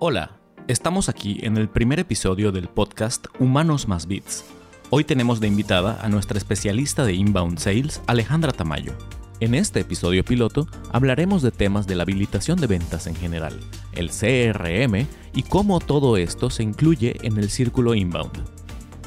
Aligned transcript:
Hola, 0.00 0.32
estamos 0.66 1.08
aquí 1.08 1.38
en 1.42 1.56
el 1.56 1.68
primer 1.68 2.00
episodio 2.00 2.50
del 2.50 2.66
podcast 2.66 3.28
Humanos 3.38 3.86
más 3.86 4.08
Bits. 4.08 4.44
Hoy 4.90 5.04
tenemos 5.04 5.38
de 5.38 5.46
invitada 5.46 6.00
a 6.02 6.08
nuestra 6.08 6.36
especialista 6.36 7.04
de 7.04 7.14
Inbound 7.14 7.58
Sales, 7.58 8.02
Alejandra 8.08 8.50
Tamayo. 8.50 8.92
En 9.38 9.54
este 9.54 9.80
episodio 9.80 10.24
piloto 10.24 10.66
hablaremos 10.92 11.42
de 11.42 11.52
temas 11.52 11.86
de 11.86 11.94
la 11.94 12.02
habilitación 12.02 12.60
de 12.60 12.66
ventas 12.66 13.06
en 13.06 13.14
general, 13.14 13.58
el 13.92 14.10
CRM 14.10 15.06
y 15.32 15.44
cómo 15.44 15.78
todo 15.78 16.16
esto 16.16 16.50
se 16.50 16.64
incluye 16.64 17.16
en 17.22 17.38
el 17.38 17.48
círculo 17.48 17.94
Inbound. 17.94 18.44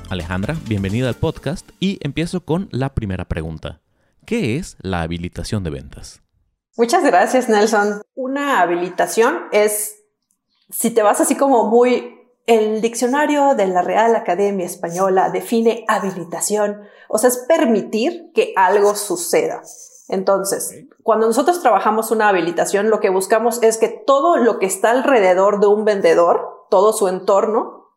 Alejandra, 0.10 0.56
bienvenida 0.70 1.10
al 1.10 1.16
podcast 1.16 1.70
y 1.82 2.00
empiezo 2.02 2.46
con 2.46 2.70
la 2.72 2.96
primera 2.96 3.26
pregunta. 3.26 3.82
¿Qué 4.26 4.56
es 4.56 4.78
la 4.80 5.02
habilitación 5.02 5.66
de 5.66 5.70
ventas? 5.70 6.22
Muchas 6.78 7.04
gracias, 7.04 7.50
Nelson. 7.50 8.04
Una 8.16 8.62
habilitación 8.62 9.36
es 9.52 9.98
si 10.70 10.92
te 10.92 11.04
vas 11.04 11.22
así 11.22 11.36
como 11.36 11.66
muy, 11.66 12.18
el 12.46 12.82
diccionario 12.82 13.56
de 13.56 13.68
la 13.68 13.82
Real 13.82 14.16
Academia 14.16 14.66
Española 14.66 15.30
define 15.30 15.86
habilitación, 15.88 16.82
o 17.10 17.18
sea, 17.18 17.30
es 17.30 17.38
permitir 17.48 18.32
que 18.34 18.54
algo 18.56 18.96
suceda. 18.96 19.62
Entonces, 20.10 20.86
cuando 21.04 21.28
nosotros 21.28 21.62
trabajamos 21.62 22.12
una 22.12 22.30
habilitación, 22.30 22.90
lo 22.90 23.00
que 23.00 23.10
buscamos 23.10 23.62
es 23.62 23.78
que 23.78 23.90
todo 23.90 24.38
lo 24.38 24.60
que 24.60 24.66
está 24.66 24.92
alrededor 24.92 25.60
de 25.60 25.68
un 25.68 25.84
vendedor, 25.84 26.66
todo 26.70 26.94
su 26.94 27.10
entorno, 27.10 27.90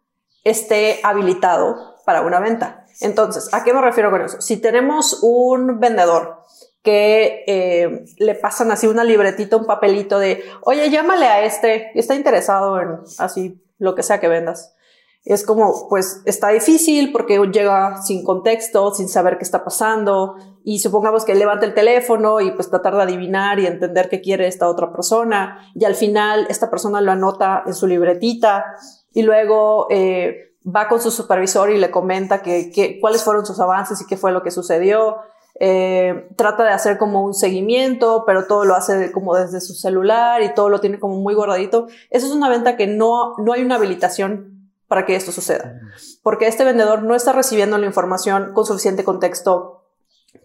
esté 0.42 1.00
habilitado 1.04 1.96
para 2.04 2.22
una 2.22 2.40
venta. 2.40 2.86
Entonces, 3.00 3.48
¿a 3.52 3.62
qué 3.62 3.72
me 3.72 3.80
refiero 3.80 4.10
con 4.10 4.22
eso? 4.22 4.40
Si 4.40 4.56
tenemos 4.56 5.20
un 5.22 5.78
vendedor 5.78 6.40
que 6.82 7.44
eh, 7.46 8.04
le 8.18 8.34
pasan 8.34 8.70
así 8.70 8.86
una 8.86 9.04
libretita, 9.04 9.56
un 9.56 9.66
papelito 9.66 10.18
de, 10.18 10.42
oye, 10.62 10.90
llámale 10.90 11.26
a 11.26 11.44
este, 11.44 11.90
está 11.98 12.14
interesado 12.14 12.80
en 12.80 13.00
así 13.18 13.62
lo 13.78 13.94
que 13.94 14.02
sea 14.02 14.20
que 14.20 14.28
vendas. 14.28 14.74
Es 15.24 15.44
como, 15.44 15.88
pues 15.90 16.22
está 16.24 16.48
difícil 16.48 17.12
porque 17.12 17.38
llega 17.52 18.00
sin 18.02 18.24
contexto, 18.24 18.94
sin 18.94 19.08
saber 19.08 19.36
qué 19.36 19.44
está 19.44 19.64
pasando 19.64 20.36
y 20.64 20.78
supongamos 20.78 21.26
que 21.26 21.34
levanta 21.34 21.66
el 21.66 21.74
teléfono 21.74 22.40
y 22.40 22.52
pues 22.52 22.70
tratar 22.70 22.96
de 22.96 23.02
adivinar 23.02 23.58
y 23.58 23.66
entender 23.66 24.08
qué 24.08 24.22
quiere 24.22 24.46
esta 24.46 24.68
otra 24.68 24.90
persona 24.90 25.70
y 25.74 25.84
al 25.84 25.94
final 25.94 26.46
esta 26.48 26.70
persona 26.70 27.02
lo 27.02 27.12
anota 27.12 27.62
en 27.66 27.74
su 27.74 27.86
libretita 27.86 28.64
y 29.12 29.22
luego 29.22 29.88
eh, 29.90 30.54
va 30.64 30.88
con 30.88 31.02
su 31.02 31.10
supervisor 31.10 31.70
y 31.70 31.78
le 31.78 31.90
comenta 31.90 32.42
que, 32.42 32.98
cuáles 33.00 33.22
fueron 33.22 33.44
sus 33.44 33.60
avances 33.60 34.00
y 34.00 34.06
qué 34.06 34.16
fue 34.16 34.32
lo 34.32 34.42
que 34.42 34.50
sucedió 34.50 35.18
eh, 35.60 36.28
trata 36.36 36.64
de 36.64 36.70
hacer 36.70 36.98
como 36.98 37.22
un 37.22 37.34
seguimiento, 37.34 38.24
pero 38.26 38.46
todo 38.46 38.64
lo 38.64 38.74
hace 38.74 39.12
como 39.12 39.36
desde 39.36 39.60
su 39.60 39.74
celular 39.74 40.42
y 40.42 40.52
todo 40.54 40.68
lo 40.68 40.80
tiene 40.80 40.98
como 40.98 41.16
muy 41.16 41.34
guardadito. 41.34 41.86
Eso 42.10 42.26
es 42.26 42.32
una 42.32 42.48
venta 42.48 42.76
que 42.76 42.88
no, 42.88 43.34
no 43.38 43.52
hay 43.52 43.62
una 43.62 43.76
habilitación 43.76 44.70
para 44.88 45.06
que 45.06 45.14
esto 45.14 45.30
suceda, 45.30 45.78
porque 46.24 46.48
este 46.48 46.64
vendedor 46.64 47.04
no 47.04 47.14
está 47.14 47.32
recibiendo 47.32 47.78
la 47.78 47.86
información 47.86 48.52
con 48.54 48.66
suficiente 48.66 49.04
contexto 49.04 49.80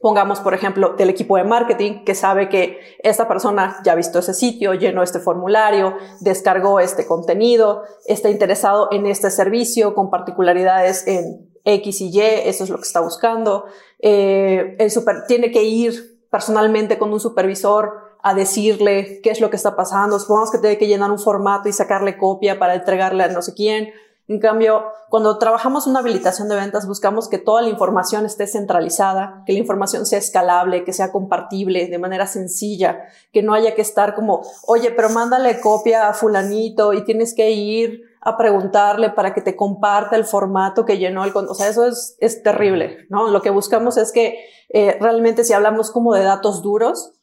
Pongamos, 0.01 0.39
por 0.39 0.53
ejemplo, 0.53 0.95
del 0.97 1.09
equipo 1.09 1.37
de 1.37 1.43
marketing 1.43 2.03
que 2.03 2.15
sabe 2.15 2.49
que 2.49 2.79
esta 2.99 3.27
persona 3.27 3.77
ya 3.83 3.93
ha 3.93 3.95
visto 3.95 4.19
ese 4.19 4.33
sitio, 4.33 4.73
llenó 4.73 5.03
este 5.03 5.19
formulario, 5.19 5.95
descargó 6.21 6.79
este 6.79 7.05
contenido, 7.05 7.83
está 8.05 8.29
interesado 8.29 8.89
en 8.91 9.05
este 9.05 9.29
servicio 9.29 9.93
con 9.93 10.09
particularidades 10.09 11.07
en 11.07 11.54
X 11.65 12.01
y 12.01 12.09
Y, 12.09 12.21
eso 12.21 12.63
es 12.63 12.69
lo 12.69 12.77
que 12.77 12.83
está 12.83 13.01
buscando. 13.01 13.65
Eh, 13.99 14.75
el 14.79 14.91
super, 14.91 15.25
tiene 15.27 15.51
que 15.51 15.63
ir 15.63 16.19
personalmente 16.29 16.97
con 16.97 17.11
un 17.11 17.19
supervisor 17.19 18.05
a 18.21 18.33
decirle 18.33 19.19
qué 19.21 19.31
es 19.31 19.41
lo 19.41 19.49
que 19.49 19.55
está 19.55 19.75
pasando. 19.75 20.19
Supongamos 20.19 20.51
que 20.51 20.59
tiene 20.59 20.77
que 20.77 20.87
llenar 20.87 21.11
un 21.11 21.19
formato 21.19 21.69
y 21.69 21.73
sacarle 21.73 22.17
copia 22.17 22.57
para 22.57 22.75
entregarle 22.75 23.23
a 23.23 23.27
no 23.27 23.41
sé 23.41 23.53
quién. 23.53 23.89
En 24.27 24.39
cambio, 24.39 24.83
cuando 25.09 25.37
trabajamos 25.37 25.85
una 25.85 25.99
habilitación 25.99 26.49
de 26.49 26.55
ventas, 26.55 26.87
buscamos 26.87 27.29
que 27.29 27.37
toda 27.37 27.61
la 27.61 27.69
información 27.69 28.25
esté 28.25 28.47
centralizada, 28.47 29.43
que 29.45 29.53
la 29.53 29.59
información 29.59 30.07
sea 30.07 30.17
escalable, 30.17 30.83
que 30.83 30.93
sea 30.93 31.11
compartible 31.11 31.85
de 31.87 31.99
manera 31.99 32.25
sencilla, 32.25 33.03
que 33.31 33.43
no 33.43 33.53
haya 33.53 33.75
que 33.75 33.83
estar 33.83 34.15
como, 34.15 34.41
oye, 34.65 34.89
pero 34.89 35.09
mándale 35.09 35.61
copia 35.61 36.09
a 36.09 36.13
fulanito 36.13 36.93
y 36.93 37.05
tienes 37.05 37.35
que 37.35 37.51
ir 37.51 38.01
a 38.25 38.37
preguntarle 38.37 39.11
para 39.11 39.33
que 39.35 39.41
te 39.41 39.55
comparta 39.55 40.15
el 40.15 40.25
formato 40.25 40.83
que 40.83 40.97
llenó 40.97 41.23
el... 41.23 41.31
O 41.35 41.53
sea, 41.53 41.69
eso 41.69 41.85
es, 41.85 42.17
es 42.19 42.41
terrible, 42.41 43.05
¿no? 43.09 43.29
Lo 43.29 43.43
que 43.43 43.51
buscamos 43.51 43.97
es 43.97 44.11
que 44.11 44.39
eh, 44.69 44.97
realmente 44.99 45.43
si 45.43 45.53
hablamos 45.53 45.91
como 45.91 46.15
de 46.15 46.23
datos 46.23 46.63
duros, 46.63 47.13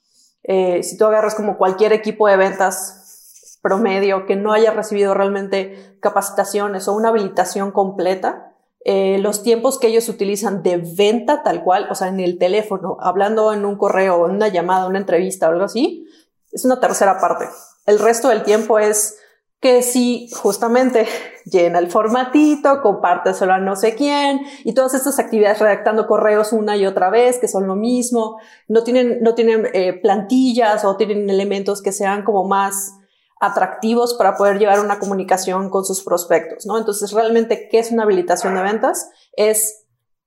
eh, 0.44 0.82
si 0.84 0.96
tú 0.96 1.04
agarras 1.04 1.34
como 1.34 1.58
cualquier 1.58 1.92
equipo 1.92 2.28
de 2.28 2.36
ventas 2.36 3.58
promedio 3.62 4.26
que 4.26 4.36
no 4.36 4.52
haya 4.52 4.72
recibido 4.72 5.12
realmente 5.12 5.98
capacitaciones 6.00 6.86
o 6.86 6.94
una 6.94 7.08
habilitación 7.08 7.72
completa, 7.72 8.54
eh, 8.84 9.18
los 9.18 9.42
tiempos 9.42 9.80
que 9.80 9.88
ellos 9.88 10.08
utilizan 10.08 10.62
de 10.62 10.76
venta 10.76 11.42
tal 11.42 11.64
cual, 11.64 11.88
o 11.90 11.96
sea, 11.96 12.08
en 12.08 12.20
el 12.20 12.38
teléfono, 12.38 12.96
hablando 13.00 13.52
en 13.52 13.64
un 13.64 13.76
correo, 13.76 14.26
en 14.26 14.36
una 14.36 14.48
llamada, 14.48 14.86
una 14.86 14.98
entrevista 14.98 15.48
o 15.48 15.52
algo 15.52 15.64
así, 15.64 16.06
es 16.52 16.64
una 16.64 16.78
tercera 16.78 17.18
parte. 17.18 17.48
El 17.86 17.98
resto 17.98 18.28
del 18.28 18.44
tiempo 18.44 18.78
es 18.78 19.18
que 19.62 19.82
si 19.82 20.28
justamente 20.32 21.06
llena 21.46 21.78
el 21.78 21.90
formatito, 21.90 22.82
compárteselo 22.82 23.54
a 23.54 23.58
no 23.58 23.76
sé 23.76 23.94
quién 23.94 24.42
y 24.64 24.74
todas 24.74 24.92
estas 24.92 25.18
actividades 25.18 25.60
redactando 25.60 26.06
correos 26.06 26.52
una 26.52 26.76
y 26.76 26.84
otra 26.84 27.08
vez 27.08 27.38
que 27.38 27.48
son 27.48 27.66
lo 27.66 27.76
mismo, 27.76 28.38
no 28.68 28.82
tienen, 28.82 29.22
no 29.22 29.34
tienen 29.34 29.68
eh, 29.72 29.94
plantillas 29.94 30.84
o 30.84 30.96
tienen 30.96 31.30
elementos 31.30 31.80
que 31.80 31.92
sean 31.92 32.24
como 32.24 32.46
más 32.46 32.98
atractivos 33.40 34.14
para 34.14 34.36
poder 34.36 34.58
llevar 34.58 34.80
una 34.80 34.98
comunicación 34.98 35.70
con 35.70 35.84
sus 35.84 36.02
prospectos, 36.02 36.66
¿no? 36.66 36.78
Entonces, 36.78 37.12
realmente, 37.12 37.68
¿qué 37.70 37.80
es 37.80 37.90
una 37.90 38.04
habilitación 38.04 38.54
de 38.54 38.62
ventas? 38.62 39.10
Es 39.36 39.84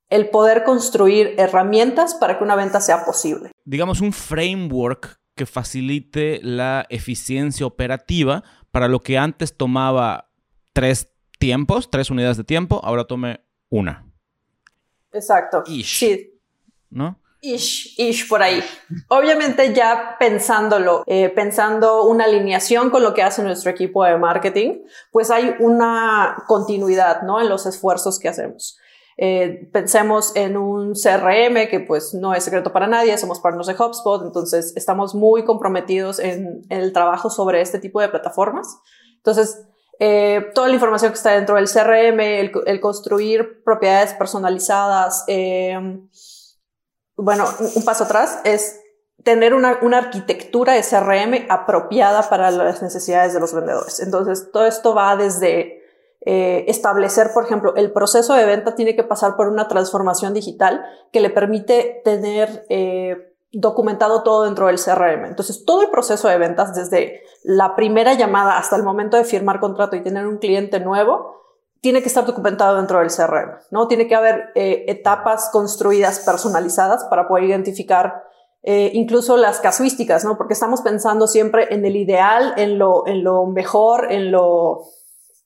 el 0.09 0.29
poder 0.29 0.65
construir 0.65 1.33
herramientas 1.37 2.15
para 2.15 2.37
que 2.37 2.43
una 2.43 2.55
venta 2.55 2.81
sea 2.81 3.05
posible. 3.05 3.51
Digamos, 3.63 4.01
un 4.01 4.11
framework 4.11 5.17
que 5.35 5.45
facilite 5.45 6.39
la 6.41 6.85
eficiencia 6.89 7.65
operativa 7.65 8.43
para 8.75 8.89
lo 8.89 8.99
que 8.99 9.17
antes 9.17 9.55
tomaba 9.55 10.29
tres 10.73 11.09
tiempos, 11.39 11.89
tres 11.89 12.09
unidades 12.09 12.35
de 12.35 12.43
tiempo, 12.43 12.81
ahora 12.83 13.05
tome 13.05 13.39
una. 13.69 14.05
Exacto. 15.13 15.63
Sí. 15.65 16.37
¿No? 16.89 17.17
Ish, 17.39 17.97
ish 17.97 18.27
por 18.27 18.43
ahí. 18.43 18.61
Obviamente 19.07 19.73
ya 19.73 20.17
pensándolo, 20.19 21.05
eh, 21.07 21.29
pensando 21.29 22.03
una 22.03 22.25
alineación 22.25 22.89
con 22.89 23.01
lo 23.01 23.13
que 23.13 23.23
hace 23.23 23.41
nuestro 23.43 23.71
equipo 23.71 24.03
de 24.03 24.17
marketing, 24.17 24.81
pues 25.09 25.31
hay 25.31 25.55
una 25.59 26.43
continuidad, 26.45 27.21
¿no? 27.21 27.39
En 27.39 27.47
los 27.47 27.65
esfuerzos 27.65 28.19
que 28.19 28.27
hacemos. 28.27 28.77
Eh, 29.17 29.69
pensemos 29.71 30.35
en 30.35 30.57
un 30.57 30.93
CRM 30.93 31.69
que 31.69 31.79
pues 31.79 32.13
no 32.13 32.33
es 32.33 32.43
secreto 32.43 32.73
para 32.73 32.87
nadie, 32.87 33.17
somos 33.17 33.39
partners 33.39 33.67
de 33.67 33.73
HubSpot, 33.73 34.21
entonces 34.25 34.73
estamos 34.75 35.15
muy 35.15 35.45
comprometidos 35.45 36.19
en, 36.19 36.65
el 36.69 36.91
trabajo 36.91 37.29
sobre 37.29 37.61
este 37.61 37.79
tipo 37.79 38.01
de 38.01 38.09
plataformas. 38.09 38.77
Entonces, 39.17 39.63
eh, 39.99 40.47
toda 40.53 40.67
la 40.67 40.73
información 40.73 41.11
que 41.11 41.17
está 41.17 41.31
dentro 41.31 41.55
del 41.55 41.69
CRM, 41.69 42.19
el, 42.19 42.81
construir 42.81 43.63
propiedades 43.63 44.13
personalizadas, 44.13 45.23
eh, 45.27 45.79
bueno, 47.15 47.45
un 47.75 47.85
paso 47.85 48.03
atrás 48.03 48.41
es 48.43 48.81
tener 49.23 49.53
una, 49.53 49.79
una, 49.81 49.99
arquitectura 49.99 50.73
de 50.73 50.81
CRM 50.81 51.47
apropiada 51.49 52.29
para 52.29 52.51
las 52.51 52.83
necesidades 52.83 53.33
de 53.33 53.39
los 53.39 53.53
vendedores. 53.53 54.01
Entonces, 54.01 54.51
todo 54.51 54.65
esto 54.65 54.93
va 54.93 55.15
desde 55.15 55.84
eh, 56.27 56.65
establecer, 56.67 57.29
por 57.35 57.45
ejemplo, 57.45 57.75
el 57.75 57.91
proceso 57.91 58.33
de 58.33 58.45
venta 58.45 58.73
tiene 58.73 58.95
que 58.95 59.03
pasar 59.03 59.35
por 59.35 59.47
una 59.47 59.67
transformación 59.67 60.33
digital 60.33 60.83
que 61.11 61.19
le 61.19 61.29
permite 61.29 62.01
tener 62.03 62.65
eh, 62.69 63.35
documentado 63.51 64.23
todo 64.23 64.45
dentro 64.45 64.65
del 64.65 64.79
CRM. 64.79 65.25
Entonces, 65.25 65.65
todo 65.65 65.83
el 65.83 65.91
proceso 65.91 66.27
de 66.27 66.39
ventas, 66.39 66.73
desde 66.73 67.21
la 67.43 67.75
primera 67.75 68.15
llamada 68.15 68.57
hasta 68.57 68.75
el 68.75 68.81
momento 68.81 69.17
de 69.17 69.23
firmar 69.23 69.59
contrato 69.59 69.95
y 69.95 70.01
tener 70.01 70.25
un 70.25 70.39
cliente 70.39 70.79
nuevo, 70.79 71.43
tiene 71.79 72.01
que 72.01 72.07
estar 72.07 72.25
documentado 72.25 72.77
dentro 72.77 72.97
del 72.99 73.09
CRM, 73.11 73.59
¿no? 73.69 73.87
Tiene 73.87 74.07
que 74.07 74.15
haber 74.15 74.49
eh, 74.55 74.85
etapas 74.87 75.49
construidas 75.51 76.21
personalizadas 76.21 77.03
para 77.03 77.27
poder 77.27 77.45
identificar 77.45 78.23
incluso 78.67 79.37
las 79.37 79.59
casuísticas, 79.59 80.25
¿no? 80.25 80.39
Porque 80.39 80.53
estamos 80.53 80.81
pensando 80.81 81.27
siempre 81.27 81.67
en 81.69 81.85
el 81.85 81.95
ideal, 81.95 82.55
en 82.57 82.79
lo, 82.79 83.05
en 83.05 83.23
lo 83.23 83.45
mejor, 83.45 84.11
en 84.11 84.31
lo, 84.31 84.85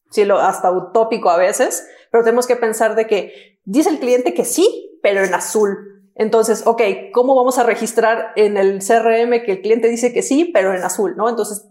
sí, 0.10 0.26
lo 0.26 0.40
hasta 0.40 0.72
utópico 0.72 1.30
a 1.30 1.38
veces, 1.38 1.88
pero 2.12 2.24
tenemos 2.24 2.48
que 2.48 2.56
pensar 2.56 2.96
de 2.96 3.08
que 3.08 3.60
dice 3.66 3.90
el 3.90 4.00
cliente 4.00 4.34
que 4.34 4.46
sí, 4.46 5.00
pero 5.02 5.24
en 5.24 5.34
azul. 5.34 6.02
Entonces, 6.16 6.64
ok, 6.66 6.82
¿cómo 7.14 7.36
vamos 7.36 7.58
a 7.58 7.64
registrar 7.64 8.34
en 8.36 8.58
el 8.58 8.80
CRM 8.80 9.44
que 9.46 9.54
el 9.54 9.62
cliente 9.62 9.88
dice 9.88 10.12
que 10.12 10.22
sí, 10.22 10.52
pero 10.54 10.74
en 10.74 10.84
azul, 10.84 11.16
¿no? 11.16 11.30
Entonces, 11.30 11.66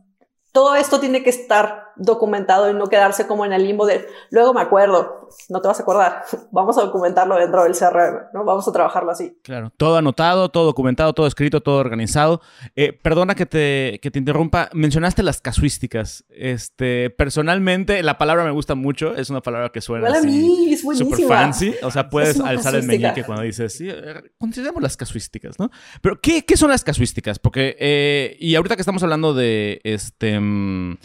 todo 0.53 0.75
esto 0.75 1.01
tiene 1.01 1.23
que 1.23 1.31
estar 1.31 1.93
documentado 1.97 2.71
y 2.71 2.75
no 2.75 2.87
quedarse 2.87 3.27
como 3.27 3.45
en 3.45 3.53
el 3.53 3.65
limbo 3.65 3.85
de 3.87 4.07
luego 4.31 4.55
me 4.55 4.63
acuerdo 4.63 5.18
no 5.49 5.61
te 5.61 5.69
vas 5.69 5.79
a 5.79 5.83
acordar. 5.83 6.25
Vamos 6.51 6.79
a 6.79 6.83
documentarlo 6.83 7.37
dentro 7.37 7.65
del 7.65 7.75
CRM, 7.75 8.29
¿no? 8.33 8.45
Vamos 8.45 8.67
a 8.69 8.73
trabajarlo 8.73 9.11
así. 9.11 9.39
Claro, 9.43 9.73
todo 9.77 9.97
anotado, 9.97 10.49
todo 10.49 10.67
documentado, 10.67 11.13
todo 11.13 11.27
escrito, 11.27 11.61
todo 11.61 11.79
organizado. 11.79 12.41
Eh, 12.77 12.93
perdona 12.93 13.35
que 13.35 13.47
te, 13.47 13.99
que 14.03 14.11
te 14.11 14.19
interrumpa, 14.19 14.71
mencionaste 14.73 15.23
las 15.23 15.41
casuísticas. 15.41 16.25
Este, 16.31 17.11
personalmente, 17.11 18.03
la 18.03 18.19
palabra 18.19 18.45
me 18.45 18.51
gusta 18.51 18.75
mucho, 18.75 19.15
es 19.15 19.31
una 19.31 19.41
palabra 19.41 19.71
que 19.71 19.81
suena 19.81 20.09
así 20.09 20.77
super 20.77 21.27
fancy, 21.27 21.75
o 21.83 21.91
sea, 21.91 22.09
puedes 22.11 22.41
alzar 22.41 22.75
el 22.75 22.85
meñique 22.85 23.25
cuando 23.25 23.45
dices, 23.45 23.73
sí, 23.73 23.89
eh, 23.89 24.23
consideremos 24.39 24.83
las 24.83 24.97
casuísticas, 24.97 25.59
¿no? 25.59 25.71
Pero, 26.01 26.21
¿qué, 26.21 26.45
qué 26.45 26.57
son 26.57 26.71
las 26.71 26.85
casuísticas? 26.85 27.39
Porque, 27.39 27.77
eh, 27.79 28.37
y 28.41 28.55
ahorita 28.55 28.77
que 28.77 28.83
estamos 28.83 29.03
hablando 29.03 29.35
de, 29.35 29.81
este... 29.85 30.39
Mm, 30.39 30.99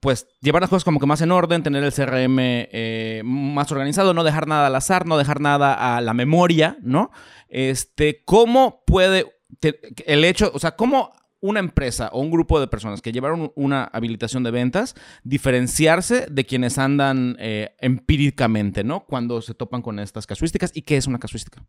pues 0.00 0.26
llevar 0.40 0.62
las 0.62 0.70
cosas 0.70 0.84
como 0.84 0.98
que 0.98 1.06
más 1.06 1.20
en 1.20 1.30
orden, 1.30 1.62
tener 1.62 1.84
el 1.84 1.92
CRM 1.92 2.38
eh, 2.40 3.22
más 3.24 3.70
organizado, 3.70 4.14
no 4.14 4.24
dejar 4.24 4.48
nada 4.48 4.66
al 4.66 4.74
azar, 4.74 5.06
no 5.06 5.18
dejar 5.18 5.40
nada 5.40 5.96
a 5.96 6.00
la 6.00 6.14
memoria, 6.14 6.78
¿no? 6.80 7.10
Este, 7.48 8.22
¿cómo 8.24 8.82
puede 8.86 9.26
el 10.06 10.24
hecho, 10.24 10.50
o 10.54 10.58
sea, 10.58 10.72
cómo 10.76 11.12
una 11.40 11.60
empresa 11.60 12.10
o 12.12 12.20
un 12.20 12.30
grupo 12.30 12.60
de 12.60 12.66
personas 12.66 13.00
que 13.00 13.12
llevaron 13.12 13.52
una 13.56 13.84
habilitación 13.84 14.42
de 14.42 14.50
ventas 14.50 14.94
diferenciarse 15.24 16.26
de 16.30 16.44
quienes 16.44 16.78
andan 16.78 17.36
eh, 17.38 17.74
empíricamente, 17.78 18.84
¿no? 18.84 19.04
Cuando 19.04 19.40
se 19.40 19.54
topan 19.54 19.82
con 19.82 19.98
estas 19.98 20.26
casuísticas. 20.26 20.70
¿Y 20.74 20.82
qué 20.82 20.96
es 20.96 21.06
una 21.06 21.18
casuística? 21.18 21.62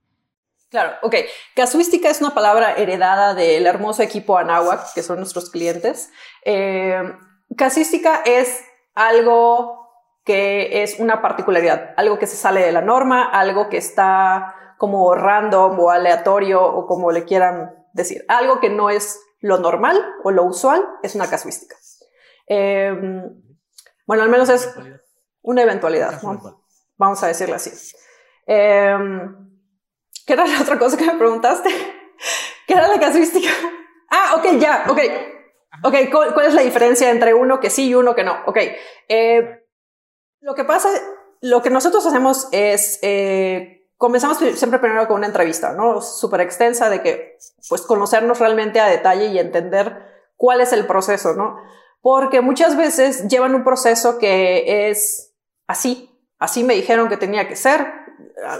Claro, 0.70 0.94
ok. 1.02 1.16
Casuística 1.56 2.10
es 2.10 2.22
una 2.22 2.34
palabra 2.34 2.74
heredada 2.76 3.34
del 3.34 3.66
hermoso 3.66 4.04
equipo 4.04 4.38
Anáhuac, 4.38 4.94
que 4.94 5.04
son 5.04 5.18
nuestros 5.18 5.50
clientes. 5.50 6.10
Eh, 6.46 7.02
Casística 7.58 8.22
es 8.26 8.64
algo 8.96 9.82
que 10.24 10.84
es 10.84 11.00
una 11.00 11.22
particularidad, 11.22 11.94
algo 11.98 12.20
que 12.20 12.28
se 12.28 12.36
sale 12.36 12.62
de 12.62 12.72
la 12.72 12.82
norma, 12.82 13.24
algo 13.24 13.70
que 13.70 13.78
está 13.78 14.56
como 14.78 15.14
random 15.16 15.80
o 15.80 15.90
aleatorio 15.90 16.64
o 16.64 16.86
como 16.88 17.12
le 17.12 17.26
quieran 17.26 17.76
decir, 17.94 18.24
algo 18.28 18.60
que 18.60 18.70
no 18.70 18.90
es 18.90 19.20
lo 19.40 19.58
normal 19.58 20.04
o 20.24 20.32
lo 20.32 20.44
usual, 20.44 20.84
es 21.04 21.16
una 21.16 21.30
casuística. 21.30 21.76
Em, 22.48 23.24
bueno, 24.06 24.24
al 24.24 24.30
menos 24.30 24.50
es 24.50 24.74
una 25.42 25.64
eventualidad, 25.64 26.22
vamos 26.98 27.24
a 27.24 27.28
decirlo 27.28 27.56
así. 27.56 27.72
Em, 28.46 29.52
¿Qué 30.26 30.34
era 30.34 30.46
la 30.46 30.62
otra 30.62 30.78
cosa 30.78 30.98
que 30.98 31.06
me 31.06 31.16
preguntaste? 31.18 31.70
¿Qué 32.68 32.74
era 32.74 32.88
la 32.88 33.00
casuística? 33.00 33.50
Ah, 34.10 34.36
ok, 34.38 34.60
ya, 34.60 34.86
ok. 34.88 35.00
Ok, 35.84 35.96
¿cuál, 36.12 36.46
es 36.46 36.54
la 36.54 36.62
diferencia 36.62 37.10
entre 37.10 37.34
uno 37.34 37.60
que 37.60 37.70
sí 37.70 37.90
y 37.90 37.96
uno 37.96 38.14
que 38.14 38.24
no? 38.24 38.36
Ok, 38.46 38.58
eh, 39.08 39.66
lo 40.42 40.54
que 40.54 40.66
pasa, 40.66 40.90
lo 41.40 41.62
que 41.62 41.70
nosotros 41.70 42.06
hacemos 42.06 42.50
es, 42.52 43.00
eh, 43.02 43.88
comenzamos 43.98 44.38
siempre 44.38 44.80
primero 44.80 45.08
con 45.08 45.18
una 45.18 45.28
entrevista, 45.28 45.74
¿no? 45.74 46.02
Súper 46.02 46.42
extensa 46.42 46.90
de 46.90 47.02
que, 47.02 47.38
pues, 47.70 47.84
conocernos 47.84 48.40
realmente 48.40 48.80
a 48.80 48.88
detalle 48.88 49.28
y 49.28 49.40
entender 49.40 49.98
cuál 50.36 50.60
es 50.60 50.74
el 50.74 50.86
proceso, 50.86 51.34
¿no? 51.34 51.58
Porque 52.02 52.42
muchas 52.42 52.76
veces 52.76 53.28
llevan 53.28 53.56
un 53.56 53.64
proceso 53.64 54.18
que 54.18 54.90
es 54.90 55.34
así, 55.68 56.20
así 56.38 56.64
me 56.64 56.74
dijeron 56.74 57.08
que 57.08 57.18
tenía 57.18 57.48
que 57.48 57.56
ser, 57.56 57.88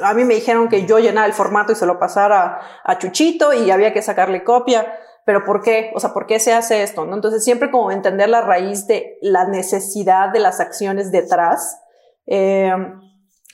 a 0.02 0.14
mí 0.14 0.24
me 0.24 0.36
dijeron 0.36 0.70
que 0.70 0.86
yo 0.86 1.00
llenara 1.00 1.28
el 1.28 1.34
formato 1.34 1.72
y 1.72 1.76
se 1.76 1.86
lo 1.86 2.00
pasara 2.00 2.62
a 2.84 2.98
Chuchito 2.98 3.54
y 3.54 3.70
había 3.72 3.94
que 3.94 4.02
sacarle 4.02 4.44
copia 4.44 4.98
pero 5.32 5.46
¿por 5.46 5.62
qué? 5.62 5.94
O 5.96 6.00
sea, 6.02 6.12
¿por 6.12 6.26
qué 6.26 6.42
se 6.42 6.52
hace 6.52 6.84
esto? 6.84 7.06
¿no? 7.06 7.16
Entonces, 7.16 7.42
siempre 7.42 7.72
como 7.72 7.90
entender 7.90 8.28
la 8.28 8.42
raíz 8.42 8.86
de 8.86 9.18
la 9.22 9.46
necesidad 9.48 10.28
de 10.34 10.42
las 10.42 10.60
acciones 10.60 11.10
detrás. 11.10 11.80
Eh, 12.28 12.70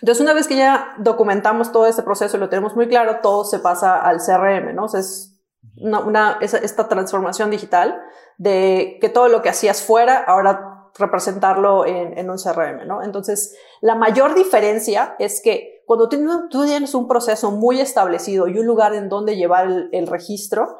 entonces, 0.01 0.19
una 0.19 0.33
vez 0.33 0.47
que 0.47 0.55
ya 0.55 0.95
documentamos 0.97 1.71
todo 1.71 1.85
este 1.85 2.01
proceso 2.01 2.35
y 2.35 2.39
lo 2.39 2.49
tenemos 2.49 2.75
muy 2.75 2.87
claro, 2.87 3.19
todo 3.21 3.43
se 3.43 3.59
pasa 3.59 4.01
al 4.01 4.17
CRM, 4.17 4.73
¿no? 4.73 4.87
Es 4.87 5.35
esta 5.75 6.87
transformación 6.89 7.51
digital 7.51 8.01
de 8.39 8.97
que 8.99 9.09
todo 9.09 9.27
lo 9.27 9.43
que 9.43 9.49
hacías 9.49 9.83
fuera, 9.83 10.17
ahora 10.17 10.89
representarlo 10.97 11.85
en, 11.85 12.27
un 12.27 12.37
CRM, 12.37 12.87
¿no? 12.87 13.03
Entonces, 13.03 13.55
la 13.81 13.93
mayor 13.93 14.33
diferencia 14.33 15.15
es 15.19 15.41
que 15.43 15.83
cuando 15.85 16.09
tú, 16.09 16.65
tienes 16.65 16.95
un 16.95 17.07
proceso 17.07 17.51
muy 17.51 17.79
establecido 17.79 18.47
y 18.47 18.57
un 18.57 18.65
lugar 18.65 18.95
en 18.95 19.09
donde 19.09 19.35
llevar 19.35 19.89
el 19.91 20.07
registro, 20.07 20.79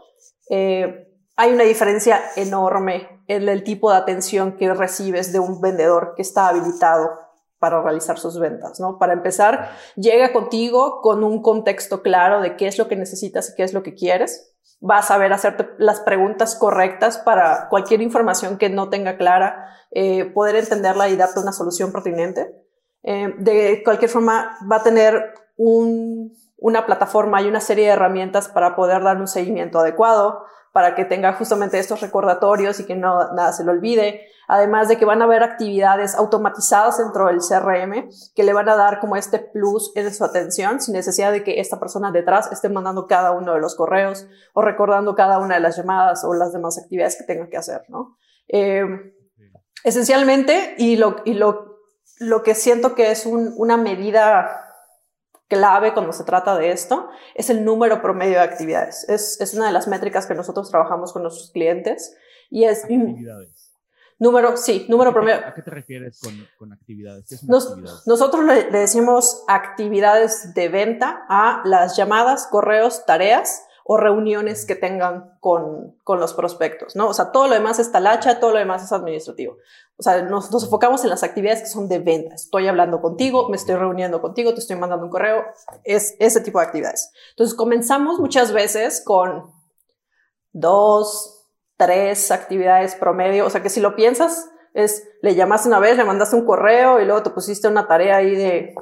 eh, 0.50 1.08
hay 1.36 1.54
una 1.54 1.64
diferencia 1.64 2.22
enorme 2.36 3.22
en 3.28 3.48
el 3.48 3.64
tipo 3.64 3.92
de 3.92 3.98
atención 3.98 4.58
que 4.58 4.74
recibes 4.74 5.32
de 5.32 5.40
un 5.40 5.62
vendedor 5.62 6.14
que 6.16 6.22
está 6.22 6.48
habilitado 6.48 7.10
para 7.60 7.82
realizar 7.82 8.20
sus 8.20 8.40
ventas, 8.40 8.80
¿no? 8.80 9.00
Para 9.00 9.14
empezar, 9.14 9.72
llega 9.96 10.32
contigo 10.32 11.02
con 11.02 11.24
un 11.24 11.42
contexto 11.42 12.02
claro 12.02 12.42
de 12.42 12.56
qué 12.56 12.68
es 12.68 12.78
lo 12.78 12.88
que 12.88 12.96
necesitas 12.96 13.50
y 13.50 13.56
qué 13.56 13.64
es 13.64 13.74
lo 13.74 13.84
que 13.84 13.96
quieres. 13.96 14.54
Va 14.88 15.00
a 15.00 15.04
saber 15.04 15.34
hacerte 15.34 15.68
las 15.80 16.00
preguntas 16.02 16.56
correctas 16.56 17.18
para 17.18 17.68
cualquier 17.70 18.02
información 18.02 18.58
que 18.58 18.70
no 18.70 18.90
tenga 18.90 19.18
clara, 19.18 19.66
eh, 19.92 20.26
poder 20.26 20.56
entenderla 20.56 21.10
y 21.10 21.16
darte 21.16 21.40
una 21.40 21.52
solución 21.52 21.92
pertinente. 21.92 22.54
Eh, 23.04 23.34
de 23.40 23.82
cualquier 23.84 24.12
forma, 24.12 24.58
va 24.72 24.78
a 24.78 24.84
tener 24.84 25.34
un, 25.58 26.34
una 26.58 26.86
plataforma 26.86 27.42
y 27.42 27.48
una 27.48 27.60
serie 27.60 27.86
de 27.86 27.92
herramientas 27.92 28.48
para 28.48 28.76
poder 28.76 29.04
dar 29.04 29.18
un 29.18 29.28
seguimiento 29.28 29.80
adecuado, 29.80 30.46
para 30.72 30.96
que 30.96 31.06
tenga 31.06 31.34
justamente 31.34 31.80
estos 31.80 32.02
recordatorios 32.02 32.80
y 32.80 32.86
que 32.86 32.96
no, 32.96 33.34
nada 33.34 33.52
se 33.52 33.64
le 33.64 33.72
olvide. 33.72 34.22
Además 34.48 34.88
de 34.88 34.98
que 34.98 35.06
van 35.06 35.22
a 35.22 35.26
haber 35.26 35.44
actividades 35.44 36.16
automatizadas 36.16 37.00
dentro 37.00 37.26
del 37.28 37.40
CRM 37.40 38.10
que 38.36 38.44
le 38.44 38.54
van 38.54 38.70
a 38.70 38.76
dar 38.76 39.00
como 39.00 39.16
este 39.16 39.40
plus 39.40 39.92
en 39.96 40.14
su 40.14 40.24
atención 40.24 40.80
sin 40.80 40.94
necesidad 40.94 41.32
de 41.32 41.44
que 41.44 41.60
esta 41.60 41.80
persona 41.80 42.12
detrás 42.12 42.50
esté 42.52 42.70
mandando 42.70 43.08
cada 43.08 43.32
uno 43.32 43.56
de 43.56 43.60
los 43.60 43.76
correos 43.76 44.28
o 44.54 44.62
recordando 44.62 45.16
cada 45.16 45.40
una 45.40 45.56
de 45.56 45.62
las 45.62 45.76
llamadas 45.76 46.24
o 46.24 46.34
las 46.34 46.54
demás 46.54 46.78
actividades 46.78 47.18
que 47.18 47.26
tenga 47.26 47.50
que 47.50 47.58
hacer, 47.58 47.82
¿no? 47.90 48.16
Eh, 48.48 48.86
esencialmente, 49.84 50.76
y 50.78 50.96
lo, 50.96 51.18
y 51.26 51.34
lo, 51.34 51.80
lo 52.20 52.44
que 52.44 52.56
siento 52.56 52.96
que 52.96 53.12
es 53.12 53.26
una 53.26 53.78
medida 53.78 54.67
clave 55.48 55.94
cuando 55.94 56.14
se 56.14 56.24
trata 56.24 56.58
de 56.58 56.72
esto 56.72 57.10
es 57.36 57.50
el 57.50 57.64
número 57.64 58.02
promedio 58.02 58.36
de 58.36 58.44
actividades. 58.44 59.08
Es, 59.10 59.40
es 59.42 59.54
una 59.54 59.68
de 59.68 59.74
las 59.74 59.88
métricas 59.88 60.26
que 60.26 60.36
nosotros 60.36 60.70
trabajamos 60.70 61.14
con 61.14 61.24
nuestros 61.24 61.52
clientes 61.52 62.16
y 62.50 62.66
es... 62.66 62.84
Actividades. 62.84 63.74
Número, 64.20 64.58
sí, 64.58 64.88
número 64.90 65.14
promedio. 65.14 65.46
¿A 65.46 65.54
qué 65.54 65.62
te 65.62 65.70
refieres 65.70 66.20
con, 66.20 66.34
con 66.58 66.74
actividades? 66.74 67.44
Nosotros 67.44 68.46
le, 68.46 68.72
le, 68.72 68.80
decimos 68.80 69.44
actividades 69.48 70.56
de 70.56 70.70
venta 70.70 71.26
a 71.30 71.62
las 71.66 71.96
llamadas, 71.96 72.48
correos, 72.48 73.06
tareas 73.06 73.67
o 73.90 73.96
reuniones 73.96 74.66
que 74.66 74.76
tengan 74.76 75.38
con, 75.40 75.96
con, 76.04 76.20
los 76.20 76.34
prospectos, 76.34 76.98
¿no? 76.98 77.08
O 77.08 77.14
sea, 77.14 77.32
todo 77.32 77.48
lo 77.48 77.54
demás 77.54 77.80
es 77.80 77.90
talacha, 77.90 78.42
todo 78.42 78.52
lo 78.52 78.60
demás 78.60 78.84
es 78.84 78.92
administrativo. 78.92 79.56
O 79.96 80.04
sea, 80.04 80.22
nos, 80.24 80.52
nos, 80.52 80.66
enfocamos 80.66 81.06
en 81.06 81.10
las 81.10 81.24
actividades 81.24 81.62
que 81.62 81.70
son 81.70 81.88
de 81.88 82.00
venta. 82.00 82.36
Estoy 82.36 82.68
hablando 82.68 83.00
contigo, 83.00 83.48
me 83.48 83.56
estoy 83.56 83.76
reuniendo 83.76 84.22
contigo, 84.22 84.54
te 84.54 84.60
estoy 84.60 84.76
mandando 84.76 85.06
un 85.06 85.12
correo, 85.12 85.46
es 85.86 86.18
ese 86.20 86.42
tipo 86.42 86.60
de 86.60 86.66
actividades. 86.66 87.14
Entonces, 87.30 87.56
comenzamos 87.56 88.20
muchas 88.20 88.52
veces 88.52 89.02
con 89.06 89.54
dos, 90.52 91.48
tres 91.78 92.30
actividades 92.32 92.94
promedio. 92.96 93.46
O 93.46 93.50
sea, 93.50 93.64
que 93.64 93.70
si 93.70 93.80
lo 93.80 93.96
piensas, 93.96 94.50
es, 94.74 95.08
le 95.22 95.34
llamaste 95.34 95.70
una 95.70 95.80
vez, 95.80 95.96
le 95.96 96.04
mandaste 96.04 96.36
un 96.36 96.46
correo 96.46 97.00
y 97.00 97.06
luego 97.06 97.24
te 97.24 97.30
pusiste 97.30 97.70
una 97.70 97.88
tarea 97.88 98.18
ahí 98.18 98.36
de 98.36 98.76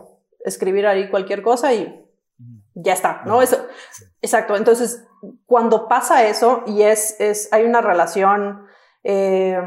escribir 0.44 0.88
ahí 0.88 1.12
cualquier 1.12 1.44
cosa 1.44 1.76
y 1.76 2.05
ya 2.76 2.94
está, 2.94 3.24
¿no? 3.26 3.42
Eso, 3.42 3.58
exacto. 4.22 4.56
Entonces, 4.56 5.04
cuando 5.46 5.88
pasa 5.88 6.28
eso 6.28 6.64
y 6.68 6.84
es, 6.84 7.20
es 7.20 7.52
hay 7.52 7.64
una 7.64 7.82
relación 7.82 8.68
eh, 9.04 9.58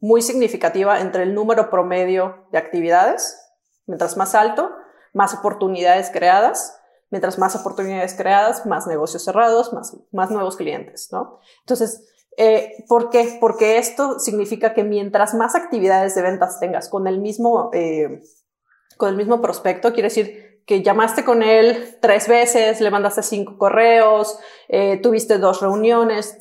muy 0.00 0.22
significativa 0.22 1.00
entre 1.00 1.22
el 1.22 1.34
número 1.34 1.70
promedio 1.70 2.46
de 2.50 2.58
actividades, 2.58 3.38
mientras 3.86 4.16
más 4.16 4.34
alto, 4.34 4.72
más 5.12 5.34
oportunidades 5.34 6.10
creadas, 6.10 6.78
mientras 7.10 7.38
más 7.38 7.54
oportunidades 7.56 8.14
creadas, 8.14 8.66
más 8.66 8.86
negocios 8.86 9.24
cerrados, 9.24 9.72
más, 9.72 9.96
más 10.12 10.30
nuevos 10.30 10.56
clientes, 10.56 11.08
¿no? 11.12 11.40
Entonces, 11.60 12.04
eh, 12.36 12.84
¿por 12.88 13.10
qué? 13.10 13.38
Porque 13.40 13.78
esto 13.78 14.18
significa 14.18 14.74
que 14.74 14.84
mientras 14.84 15.34
más 15.34 15.54
actividades 15.54 16.14
de 16.14 16.22
ventas 16.22 16.60
tengas 16.60 16.88
con 16.88 17.06
el 17.06 17.20
mismo, 17.20 17.70
eh, 17.72 18.22
con 18.96 19.08
el 19.08 19.16
mismo 19.16 19.40
prospecto, 19.40 19.92
quiere 19.92 20.08
decir 20.08 20.45
que 20.66 20.82
llamaste 20.82 21.24
con 21.24 21.42
él 21.42 21.96
tres 22.02 22.26
veces, 22.28 22.80
le 22.80 22.90
mandaste 22.90 23.22
cinco 23.22 23.56
correos, 23.56 24.38
eh, 24.68 25.00
tuviste 25.00 25.38
dos 25.38 25.60
reuniones, 25.60 26.38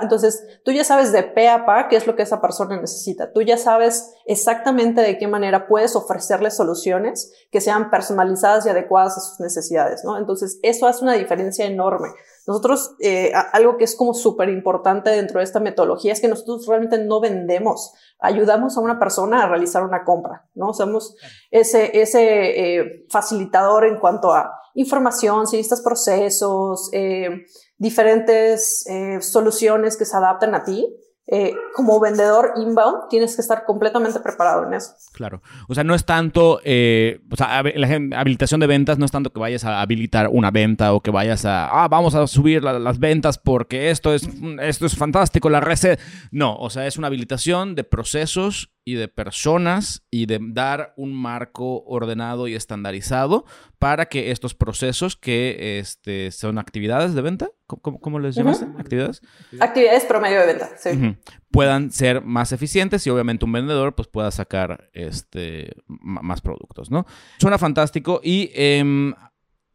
entonces 0.00 0.46
tú 0.64 0.70
ya 0.72 0.84
sabes 0.84 1.12
de 1.12 1.22
pe 1.22 1.48
a 1.48 1.66
pa 1.66 1.88
qué 1.88 1.96
es 1.96 2.06
lo 2.06 2.14
que 2.14 2.22
esa 2.22 2.40
persona 2.40 2.80
necesita. 2.80 3.32
Tú 3.32 3.42
ya 3.42 3.56
sabes 3.56 4.14
exactamente 4.24 5.00
de 5.00 5.18
qué 5.18 5.26
manera 5.26 5.66
puedes 5.66 5.96
ofrecerle 5.96 6.50
soluciones 6.50 7.32
que 7.50 7.60
sean 7.60 7.90
personalizadas 7.90 8.66
y 8.66 8.68
adecuadas 8.68 9.16
a 9.16 9.20
sus 9.20 9.40
necesidades, 9.40 10.04
¿no? 10.04 10.16
Entonces 10.18 10.58
eso 10.62 10.86
hace 10.86 11.02
una 11.02 11.14
diferencia 11.14 11.66
enorme 11.66 12.08
Nosotros, 12.46 12.94
eh, 13.00 13.32
algo 13.52 13.76
que 13.76 13.84
es 13.84 13.96
como 13.96 14.14
súper 14.14 14.48
importante 14.48 15.10
dentro 15.10 15.40
de 15.40 15.44
esta 15.44 15.58
metodología 15.60 16.12
es 16.12 16.20
que 16.20 16.28
nosotros 16.28 16.66
realmente 16.66 16.98
no 16.98 17.20
vendemos, 17.20 17.92
ayudamos 18.20 18.76
a 18.76 18.80
una 18.80 18.98
persona 18.98 19.42
a 19.42 19.48
realizar 19.48 19.82
una 19.82 20.04
compra, 20.04 20.46
¿no? 20.54 20.72
Somos 20.72 21.16
ese, 21.50 22.00
ese 22.00 22.78
eh, 22.78 23.06
facilitador 23.10 23.86
en 23.86 23.98
cuanto 23.98 24.32
a 24.32 24.60
información, 24.76 25.46
si 25.46 25.56
necesitas 25.56 25.82
procesos, 25.82 26.88
eh, 26.92 27.44
diferentes 27.76 28.86
soluciones 29.20 29.96
que 29.96 30.06
se 30.06 30.16
adapten 30.16 30.54
a 30.54 30.64
ti 30.64 30.86
eh, 31.28 31.54
como 31.74 31.98
vendedor 31.98 32.52
inbound 32.56 33.08
tienes 33.10 33.34
que 33.34 33.42
estar 33.42 33.64
completamente 33.64 34.20
preparado 34.20 34.64
en 34.64 34.74
eso. 34.74 34.92
Claro. 35.12 35.42
O 35.68 35.74
sea, 35.74 35.82
no 35.82 35.96
es 35.96 36.04
tanto, 36.04 36.60
eh, 36.62 37.20
o 37.32 37.34
sea, 37.34 37.64
la 37.64 38.20
habilitación 38.20 38.60
de 38.60 38.68
ventas 38.68 38.96
no 38.98 39.04
es 39.04 39.10
tanto 39.10 39.32
que 39.32 39.40
vayas 39.40 39.64
a 39.64 39.80
habilitar 39.80 40.28
una 40.30 40.52
venta 40.52 40.94
o 40.94 41.00
que 41.00 41.10
vayas 41.10 41.44
a, 41.44 41.66
ah, 41.66 41.88
vamos 41.88 42.14
a 42.14 42.28
subir 42.28 42.62
las 42.62 43.00
ventas 43.00 43.38
porque 43.38 43.90
esto 43.90 44.14
es, 44.14 44.28
esto 44.60 44.86
es 44.86 44.96
fantástico, 44.96 45.50
la 45.50 45.58
receta. 45.58 46.00
No, 46.30 46.56
o 46.58 46.70
sea, 46.70 46.86
es 46.86 46.96
una 46.96 47.08
habilitación 47.08 47.74
de 47.74 47.82
procesos 47.82 48.75
y 48.86 48.94
de 48.94 49.08
personas 49.08 50.06
y 50.12 50.26
de 50.26 50.38
dar 50.40 50.94
un 50.96 51.12
marco 51.12 51.82
ordenado 51.86 52.46
y 52.46 52.54
estandarizado 52.54 53.44
para 53.80 54.06
que 54.06 54.30
estos 54.30 54.54
procesos 54.54 55.16
que 55.16 55.80
este, 55.80 56.30
son 56.30 56.56
actividades 56.56 57.12
de 57.12 57.20
venta, 57.20 57.50
¿cómo, 57.66 58.20
les 58.20 58.36
llamaste? 58.36 58.66
¿Actividades? 58.78 59.22
Actividades 59.58 60.04
promedio 60.04 60.38
de 60.38 60.46
venta, 60.46 60.70
sí. 60.78 61.16
Puedan 61.50 61.90
ser 61.90 62.22
más 62.22 62.52
eficientes 62.52 63.04
y 63.08 63.10
obviamente 63.10 63.44
un 63.44 63.52
vendedor 63.52 63.96
pues 63.96 64.06
pueda 64.06 64.30
sacar 64.30 64.88
este, 64.92 65.72
más 65.88 66.40
productos, 66.40 66.88
¿no? 66.88 67.06
Suena 67.40 67.58
fantástico 67.58 68.20
y 68.22 68.52
em, 68.54 69.14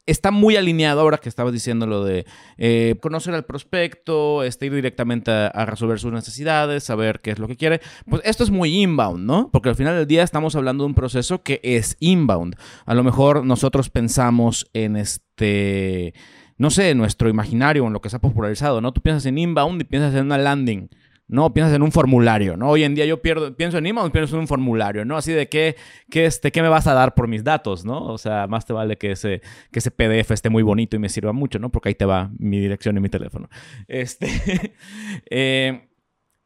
está 0.06 0.32
muy 0.32 0.56
alineado 0.56 1.02
ahora 1.02 1.18
que 1.18 1.30
estabas 1.30 1.54
diciendo 1.54 1.86
lo 1.86 2.04
de 2.04 2.26
eh, 2.58 2.96
conocer 3.02 3.34
al 3.34 3.46
prospecto, 3.46 4.44
este, 4.44 4.66
ir 4.68 4.74
directamente 4.74 5.32
a, 5.32 5.66
resolver 5.66 6.00
sus 6.00 6.12
necesidades, 6.12 6.84
saber 6.84 7.22
qué 7.22 7.32
es 7.32 7.40
lo 7.40 7.48
que 7.48 7.56
quiere. 7.56 7.82
Pues 8.10 8.22
esto 8.26 8.44
es 8.44 8.50
muy 8.50 8.82
inbound, 8.82 9.26
¿no? 9.26 9.50
Porque 9.52 9.70
al 9.70 9.76
final 9.76 9.96
del 9.96 10.08
día 10.08 10.24
estamos 10.24 10.56
hablando 10.56 10.84
de 10.84 10.90
un 10.90 10.96
proceso 10.96 11.44
que 11.44 11.60
es 11.64 11.98
inbound. 12.00 12.56
A 12.86 12.94
lo 12.94 13.04
mejor 13.04 13.46
nosotros 13.46 13.90
pensamos 13.90 14.70
en 14.74 14.96
este, 14.96 16.14
no 16.58 16.70
sé, 16.70 16.96
nuestro 16.96 17.30
imaginario, 17.30 17.86
en 17.86 17.94
lo 17.94 18.02
que 18.02 18.10
se 18.10 18.18
ha 18.18 18.20
popularizado, 18.20 18.82
¿no? 18.82 18.92
Tú 18.92 19.02
piensas 19.02 19.26
en 19.26 19.38
inbound 19.38 19.82
y 19.82 19.86
piensas 19.86 20.16
en 20.16 20.26
una 20.26 20.38
landing. 20.38 20.90
¿No? 21.32 21.54
Piensas 21.54 21.74
en 21.74 21.82
un 21.82 21.92
formulario, 21.92 22.58
¿no? 22.58 22.70
Hoy 22.70 22.84
en 22.84 22.94
día 22.94 23.06
yo 23.06 23.22
pierdo, 23.22 23.56
pienso 23.56 23.78
en 23.78 23.88
email, 23.88 24.12
pienso 24.12 24.36
en 24.36 24.42
un 24.42 24.48
formulario, 24.48 25.06
¿no? 25.06 25.16
Así 25.16 25.32
de 25.32 25.48
qué, 25.48 25.78
qué, 26.10 26.26
este, 26.26 26.52
qué 26.52 26.62
me 26.62 26.68
vas 26.68 26.88
a 26.88 26.94
dar 26.94 27.16
por 27.16 27.30
mis 27.30 27.44
datos, 27.44 27.86
¿no? 27.86 28.04
O 28.04 28.18
sea, 28.18 28.48
más 28.48 28.66
te 28.66 28.74
vale 28.74 28.98
que 28.98 29.12
ese, 29.12 29.42
que 29.72 29.80
ese 29.80 29.92
PDF 29.92 30.32
esté 30.32 30.50
muy 30.50 30.62
bonito 30.62 30.98
y 30.98 31.00
me 31.00 31.08
sirva 31.08 31.32
mucho, 31.32 31.58
¿no? 31.58 31.72
Porque 31.72 31.90
ahí 31.90 31.96
te 31.96 32.06
va 32.06 32.30
mi 32.38 32.60
dirección 32.60 32.98
y 32.98 33.00
mi 33.00 33.08
teléfono. 33.08 33.50
Este, 33.88 34.28
eh, 35.32 35.88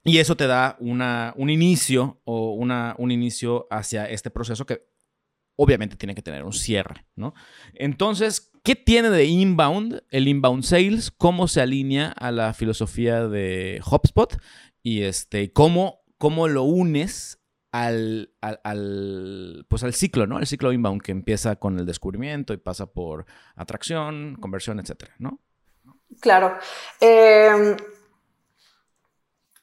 y 0.04 0.20
eso 0.20 0.38
te 0.38 0.46
da 0.46 0.77
una, 0.80 1.34
un 1.36 1.50
inicio 1.50 2.22
o 2.24 2.54
una, 2.54 2.94
un 3.00 3.10
inicio 3.10 3.68
hacia 3.72 4.08
este 4.08 4.30
proceso 4.30 4.68
que 4.68 4.84
obviamente 5.56 5.96
tiene 5.96 6.13
que 6.13 6.22
tener 6.22 6.44
un 6.44 6.54
cierre, 6.54 7.06
¿no? 7.15 7.34
Entonces, 7.74 8.51
¿qué 8.63 8.75
tiene 8.75 9.10
de 9.10 9.25
inbound 9.25 10.04
el 10.12 10.27
inbound 10.27 10.63
sales? 10.63 11.10
¿Cómo 11.10 11.48
se 11.48 11.62
alinea 11.62 12.10
a 12.10 12.32
la 12.32 12.54
filosofía 12.54 13.27
de 13.27 13.82
HubSpot? 13.84 14.38
Y 14.86 15.01
este, 15.01 15.51
cómo, 15.51 16.04
cómo 16.20 16.48
lo 16.48 16.62
unes 16.62 17.39
al, 17.72 18.36
al, 18.39 19.65
pues 19.68 19.84
al 19.84 19.96
ciclo, 19.96 20.27
¿no? 20.27 20.38
El 20.38 20.46
ciclo 20.46 20.72
inbound 20.72 21.01
que 21.01 21.12
empieza 21.12 21.56
con 21.56 21.80
el 21.80 21.88
descubrimiento 21.88 22.54
y 22.54 22.58
pasa 22.58 22.86
por 22.86 23.25
atracción, 23.56 24.38
conversión, 24.39 24.80
etcétera, 24.80 25.15
¿no? 25.18 25.39
Claro. 26.22 26.56
Em, 27.01 27.75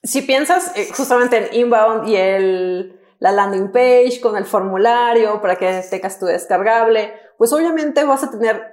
si 0.02 0.22
piensas 0.22 0.76
eh, 0.76 0.88
justamente 0.92 1.36
en 1.36 1.54
inbound 1.54 2.08
y 2.08 2.16
el, 2.16 3.00
la 3.20 3.30
landing 3.30 3.70
page 3.70 4.18
con 4.20 4.36
el 4.36 4.44
formulario 4.44 5.40
para 5.40 5.54
que 5.54 5.84
tengas 5.88 6.18
tu 6.18 6.26
descargable, 6.26 7.14
pues 7.38 7.52
obviamente 7.52 8.02
vas 8.02 8.24
a 8.24 8.30
tener 8.32 8.71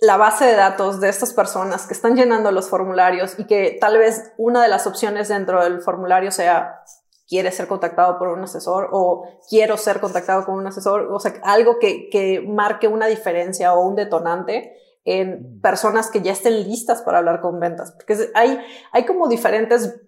la 0.00 0.16
base 0.16 0.44
de 0.44 0.56
datos 0.56 1.00
de 1.00 1.08
estas 1.08 1.32
personas 1.32 1.86
que 1.86 1.94
están 1.94 2.16
llenando 2.16 2.52
los 2.52 2.68
formularios 2.68 3.38
y 3.38 3.46
que 3.46 3.78
tal 3.80 3.98
vez 3.98 4.32
una 4.36 4.62
de 4.62 4.68
las 4.68 4.86
opciones 4.86 5.28
dentro 5.28 5.62
del 5.62 5.80
formulario 5.80 6.30
sea 6.30 6.82
quiere 7.28 7.50
ser 7.50 7.66
contactado 7.66 8.18
por 8.18 8.28
un 8.28 8.42
asesor 8.44 8.88
o 8.92 9.24
quiero 9.48 9.76
ser 9.76 10.00
contactado 10.00 10.44
con 10.44 10.54
un 10.56 10.66
asesor, 10.66 11.08
o 11.12 11.18
sea, 11.18 11.34
algo 11.42 11.78
que, 11.78 12.08
que 12.10 12.40
marque 12.46 12.88
una 12.88 13.06
diferencia 13.06 13.74
o 13.74 13.80
un 13.80 13.96
detonante 13.96 14.76
en 15.04 15.60
personas 15.60 16.10
que 16.10 16.20
ya 16.20 16.32
estén 16.32 16.64
listas 16.64 17.02
para 17.02 17.18
hablar 17.18 17.40
con 17.40 17.58
ventas. 17.58 17.92
Porque 17.92 18.30
hay, 18.34 18.60
hay 18.92 19.06
como 19.06 19.28
diferentes 19.28 20.00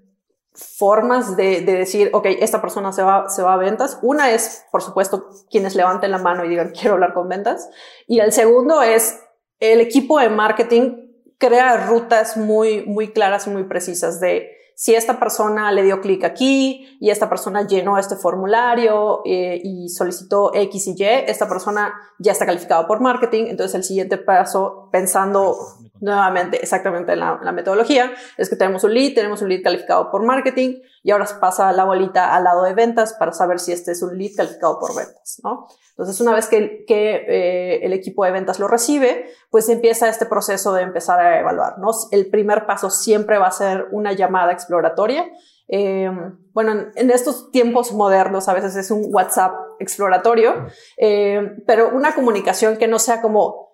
formas 0.53 1.37
de, 1.37 1.61
de, 1.61 1.75
decir, 1.75 2.11
ok, 2.13 2.27
esta 2.41 2.61
persona 2.61 2.93
se 2.93 3.03
va, 3.03 3.29
se 3.29 3.43
va 3.43 3.55
a 3.55 3.59
ventas. 3.59 3.99
Una 4.03 4.31
es, 4.33 4.65
por 4.73 4.83
supuesto, 4.83 5.29
quienes 5.51 5.77
levanten 5.77 6.11
la 6.11 6.19
mano 6.19 6.45
y 6.45 6.49
digan, 6.49 6.71
quiero 6.79 6.95
hablar 6.95 7.15
con 7.15 7.29
ventas. 7.29 7.71
Y 8.07 8.21
el 8.21 8.33
segundo 8.33 8.83
es 8.83 9.21
el 9.61 9.81
equipo 9.81 10.19
de 10.19 10.29
marketing 10.29 11.09
crea 11.39 11.87
rutas 11.87 12.37
muy, 12.37 12.85
muy 12.85 13.13
claras 13.13 13.47
y 13.47 13.51
muy 13.51 13.65
precisas 13.65 14.21
de 14.21 14.51
si 14.75 14.95
esta 14.95 15.19
persona 15.19 15.73
le 15.73 15.83
dio 15.83 16.01
clic 16.01 16.23
aquí 16.23 16.97
y 17.01 17.11
esta 17.11 17.29
persona 17.29 17.67
llenó 17.67 17.99
este 17.99 18.15
formulario 18.15 19.23
eh, 19.25 19.61
y 19.63 19.89
solicitó 19.89 20.55
X 20.55 20.87
y 20.87 20.95
Y, 20.97 21.05
esta 21.27 21.49
persona 21.49 21.93
ya 22.21 22.31
está 22.31 22.47
calificada 22.47 22.87
por 22.87 23.01
marketing, 23.01 23.47
entonces 23.49 23.75
el 23.75 23.83
siguiente 23.83 24.19
paso, 24.19 24.89
pensando 24.93 25.57
nuevamente 26.01 26.61
exactamente 26.63 27.13
en 27.13 27.21
la, 27.21 27.53
metodología, 27.53 28.13
es 28.37 28.49
que 28.49 28.57
tenemos 28.57 28.85
un 28.85 28.95
lead, 28.95 29.15
tenemos 29.15 29.43
un 29.43 29.49
lead 29.49 29.63
calificado 29.63 30.11
por 30.11 30.25
marketing 30.25 30.81
y 31.03 31.11
ahora 31.11 31.27
pasa 31.41 31.73
la 31.73 31.85
bolita 31.85 32.35
al 32.35 32.45
lado 32.45 32.63
de 32.65 32.75
ventas 32.75 33.15
para 33.15 33.33
saber 33.33 33.59
si 33.59 33.73
este 33.73 33.93
es 33.93 34.03
un 34.03 34.17
lead 34.17 34.33
calificado 34.37 34.79
por 34.79 34.95
ventas, 34.95 35.41
¿no? 35.43 35.67
Entonces, 35.91 36.21
una 36.21 36.33
vez 36.33 36.47
que, 36.47 36.85
eh, 36.89 37.81
el 37.83 37.93
equipo 37.93 38.25
de 38.25 38.31
ventas 38.31 38.61
lo 38.61 38.69
recibe, 38.69 39.27
pues 39.51 39.69
empieza 39.69 40.09
este 40.09 40.27
proceso 40.27 40.73
de 40.73 40.83
empezar 40.83 41.19
a 41.21 41.41
evaluar, 41.41 41.79
¿no? 41.79 41.91
El 42.13 42.31
primer 42.31 42.67
paso 42.67 42.89
siempre 42.91 43.39
va 43.39 43.49
a 43.49 43.53
ser 43.53 43.89
una 43.91 44.13
llamada 44.13 44.53
exploratoria. 44.53 45.29
Eh, 45.67 46.11
bueno, 46.55 46.87
en, 46.95 47.11
estos 47.11 47.51
tiempos 47.51 47.93
modernos 47.93 48.49
a 48.49 48.55
veces 48.55 48.75
es 48.77 48.91
un 48.91 49.07
WhatsApp 49.13 49.55
exploratorio, 49.79 50.67
eh, 50.97 51.57
pero 51.67 51.91
una 51.95 52.15
comunicación 52.15 52.79
que 52.79 52.89
no 52.89 52.99
sea 52.99 53.21
como, 53.21 53.68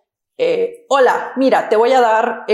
hola, 0.88 1.32
mira, 1.36 1.68
te 1.68 1.76
voy 1.76 1.92
a 1.92 2.00
dar 2.00 2.44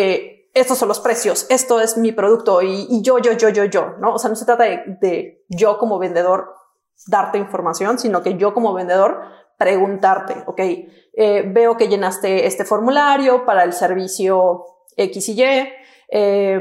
estos 0.54 0.78
son 0.78 0.88
los 0.88 1.00
precios, 1.00 1.46
esto 1.48 1.80
es 1.80 1.96
mi 1.96 2.12
producto 2.12 2.60
y, 2.62 3.02
yo, 3.02 3.18
yo, 3.18 3.32
yo, 3.32 3.50
yo, 3.50 3.64
yo, 3.64 3.94
¿no? 4.00 4.14
O 4.14 4.18
sea, 4.18 4.30
no 4.30 4.36
se 4.36 4.44
trata 4.44 4.64
de, 4.64 4.98
de, 5.00 5.44
yo 5.48 5.78
como 5.78 5.98
vendedor 5.98 6.54
darte 7.06 7.38
información, 7.38 7.98
sino 7.98 8.22
que 8.22 8.36
yo 8.36 8.52
como 8.52 8.74
vendedor 8.74 9.22
preguntarte, 9.56 10.42
ok, 10.46 10.60
eh, 10.60 11.44
veo 11.46 11.76
que 11.76 11.88
llenaste 11.88 12.46
este 12.46 12.64
formulario 12.64 13.44
para 13.44 13.62
el 13.62 13.72
servicio 13.72 14.64
X 14.96 15.28
y 15.28 15.42
Y, 15.42 15.68
eh, 16.10 16.60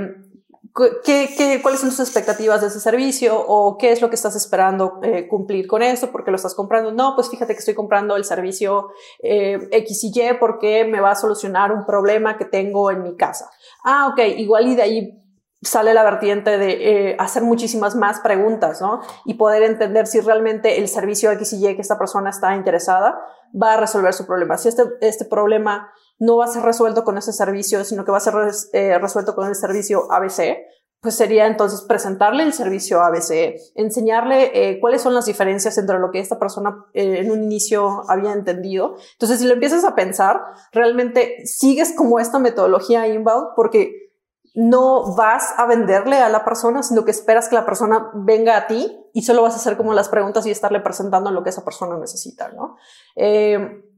¿qué, 1.04 1.60
cuáles 1.62 1.82
son 1.82 1.90
tus 1.90 2.00
expectativas 2.00 2.62
de 2.62 2.68
ese 2.68 2.80
servicio 2.80 3.40
o 3.40 3.78
qué 3.78 3.92
es 3.92 4.02
lo 4.02 4.10
que 4.10 4.16
estás 4.16 4.36
esperando 4.36 5.00
eh, 5.04 5.28
cumplir 5.28 5.68
con 5.68 5.82
esto? 5.82 6.12
¿Por 6.12 6.24
qué 6.24 6.32
lo 6.32 6.38
estás 6.38 6.56
comprando? 6.56 6.92
No, 6.92 7.16
pues 7.16 7.30
fíjate 7.30 7.54
que 7.54 7.60
estoy 7.60 7.76
comprando 7.76 8.16
el 8.16 8.26
servicio 8.26 8.90
X 9.22 10.04
y 10.04 10.12
Y 10.14 10.34
porque 10.40 10.86
me 10.86 11.02
va 11.02 11.12
a 11.12 11.16
solucionar 11.16 11.72
un 11.72 11.86
problema 11.86 12.38
que 12.38 12.46
tengo 12.46 12.92
en 12.92 13.04
mi 13.04 13.16
casa. 13.16 13.50
Ah, 13.84 14.10
ok, 14.12 14.20
igual 14.38 14.68
y 14.68 14.76
de 14.76 14.82
ahí 14.82 15.20
sale 15.62 15.94
la 15.94 16.04
vertiente 16.04 16.58
de 16.58 17.10
eh, 17.10 17.16
hacer 17.20 17.44
muchísimas 17.44 17.96
más 17.96 18.22
preguntas, 18.22 18.82
¿no? 18.82 19.02
Y 19.26 19.34
poder 19.34 19.64
entender 19.64 20.08
si 20.08 20.22
realmente 20.22 20.80
el 20.80 20.88
servicio 20.88 21.32
X 21.32 21.54
y 21.54 21.68
Y 21.68 21.76
que 21.76 21.82
esta 21.82 21.98
persona 21.98 22.30
está 22.30 22.56
interesada 22.56 23.20
va 23.62 23.74
a 23.74 23.78
resolver 23.78 24.14
su 24.14 24.26
problema. 24.26 24.58
Si 24.58 24.70
este, 24.70 24.84
este 25.02 25.26
problema 25.26 25.92
no 26.20 26.38
va 26.38 26.46
a 26.46 26.48
ser 26.48 26.64
resuelto 26.64 27.04
con 27.04 27.18
ese 27.18 27.34
servicio, 27.34 27.84
sino 27.84 28.06
que 28.06 28.12
va 28.12 28.18
a 28.18 28.22
ser 28.22 28.34
eh, 28.74 29.00
resuelto 29.00 29.36
con 29.36 29.48
el 29.48 29.56
servicio 29.56 30.12
ABC, 30.12 30.58
pues 31.02 31.16
sería 31.16 31.48
entonces 31.48 31.82
presentarle 31.82 32.44
el 32.44 32.52
servicio 32.52 33.02
ABC, 33.02 33.56
enseñarle 33.76 34.52
eh, 34.54 34.80
cuáles 34.82 35.02
son 35.02 35.14
las 35.14 35.26
diferencias 35.26 35.78
entre 35.78 35.98
lo 35.98 36.12
que 36.12 36.20
esta 36.20 36.38
persona 36.38 36.86
en 36.94 37.32
un 37.32 37.44
inicio 37.44 38.04
había 38.10 38.34
entendido. 38.34 38.98
Entonces, 39.14 39.40
si 39.40 39.48
lo 39.48 39.54
empiezas 39.54 39.86
a 39.86 39.96
pensar, 39.96 40.42
realmente 40.74 41.46
sigues 41.46 41.94
como 41.96 42.20
esta 42.20 42.38
metodología 42.38 43.08
inbound 43.08 43.50
porque 43.56 44.10
no 44.56 45.16
vas 45.16 45.54
a 45.58 45.66
venderle 45.68 46.18
a 46.18 46.28
la 46.28 46.44
persona, 46.44 46.84
sino 46.84 47.06
que 47.06 47.12
esperas 47.12 47.48
que 47.48 47.56
la 47.56 47.66
persona 47.66 48.12
venga 48.14 48.58
a 48.58 48.68
ti 48.68 49.00
y 49.14 49.22
solo 49.22 49.42
vas 49.42 49.54
a 49.54 49.58
hacer 49.58 49.78
como 49.78 49.94
las 49.94 50.10
preguntas 50.10 50.46
y 50.46 50.52
estarle 50.52 50.82
presentando 50.82 51.32
lo 51.32 51.44
que 51.44 51.52
esa 51.52 51.64
persona 51.64 51.98
necesita, 51.98 52.50
¿no? 52.50 52.76
Eh, 53.16 53.89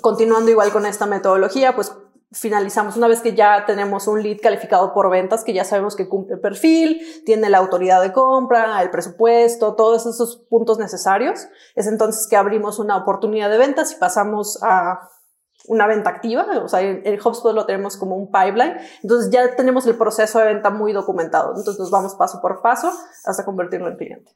continuando 0.00 0.50
igual 0.50 0.72
con 0.72 0.86
esta 0.86 1.06
metodología, 1.06 1.74
pues 1.74 1.92
finalizamos 2.32 2.96
una 2.96 3.08
vez 3.08 3.20
que 3.20 3.34
ya 3.34 3.66
tenemos 3.66 4.06
un 4.06 4.22
lead 4.22 4.38
calificado 4.42 4.94
por 4.94 5.10
ventas, 5.10 5.44
que 5.44 5.52
ya 5.52 5.64
sabemos 5.64 5.96
que 5.96 6.08
cumple 6.08 6.36
el 6.36 6.40
perfil, 6.40 7.00
tiene 7.26 7.50
la 7.50 7.58
autoridad 7.58 8.00
de 8.00 8.12
compra, 8.12 8.80
el 8.82 8.90
presupuesto, 8.90 9.74
todos 9.74 10.06
esos 10.06 10.46
puntos 10.48 10.78
necesarios. 10.78 11.46
Es 11.74 11.86
entonces 11.86 12.26
que 12.28 12.36
abrimos 12.36 12.78
una 12.78 12.96
oportunidad 12.96 13.50
de 13.50 13.58
ventas 13.58 13.92
y 13.92 13.96
pasamos 13.96 14.58
a 14.62 15.08
una 15.66 15.86
venta 15.86 16.10
activa, 16.10 16.46
o 16.62 16.68
sea, 16.68 16.80
en, 16.80 17.20
HubSpot 17.20 17.54
lo 17.54 17.66
tenemos 17.66 17.96
como 17.96 18.16
un 18.16 18.32
pipeline, 18.32 18.78
entonces 19.02 19.30
ya 19.30 19.54
tenemos 19.54 19.86
el 19.86 19.96
proceso 19.96 20.40
de 20.40 20.46
venta 20.46 20.70
muy 20.70 20.92
documentado, 20.92 21.50
entonces 21.50 21.78
nos 21.78 21.90
vamos 21.90 22.16
paso 22.16 22.40
por 22.40 22.62
paso 22.62 22.92
hasta 23.24 23.44
convertirlo 23.44 23.88
en 23.88 23.96
cliente. 23.96 24.32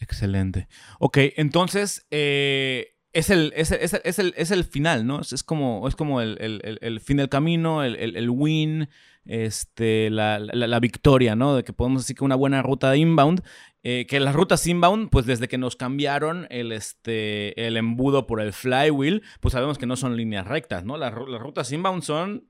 Excelente. 0.00 0.68
Ok, 0.98 1.16
entonces 1.36 2.06
eh, 2.10 2.93
es, 3.14 3.30
el, 3.30 3.52
es, 3.56 3.70
el, 3.72 4.34
es, 4.36 4.50
el, 4.50 4.64
final, 4.64 5.06
¿no? 5.06 5.20
Es, 5.20 5.42
como, 5.42 5.86
es 5.86 5.94
como 5.94 6.20
el, 6.20 7.00
fin 7.00 7.16
del 7.16 7.28
camino, 7.28 7.84
el, 7.84 8.28
win, 8.30 8.88
este, 9.24 10.10
la, 10.10 10.78
victoria, 10.80 11.36
¿no? 11.36 11.54
De 11.54 11.62
que 11.62 11.72
podemos 11.72 12.02
decir 12.02 12.16
que 12.16 12.24
una 12.24 12.34
buena 12.34 12.60
ruta 12.62 12.90
de 12.90 12.98
inbound, 12.98 13.42
eh, 13.84 14.06
que 14.08 14.18
las 14.18 14.34
rutas 14.34 14.66
inbound, 14.66 15.10
pues 15.10 15.26
desde 15.26 15.46
que 15.46 15.58
nos 15.58 15.76
cambiaron 15.76 16.48
el, 16.50 16.72
este, 16.72 17.66
el 17.66 17.76
embudo 17.76 18.26
por 18.26 18.40
el 18.40 18.52
flywheel, 18.52 19.22
pues 19.40 19.52
sabemos 19.52 19.78
que 19.78 19.86
no 19.86 19.94
son 19.94 20.16
líneas 20.16 20.46
rectas, 20.46 20.84
¿no? 20.84 20.96
Las, 20.96 21.14
las 21.28 21.40
rutas 21.40 21.70
inbound 21.72 22.02
son... 22.02 22.48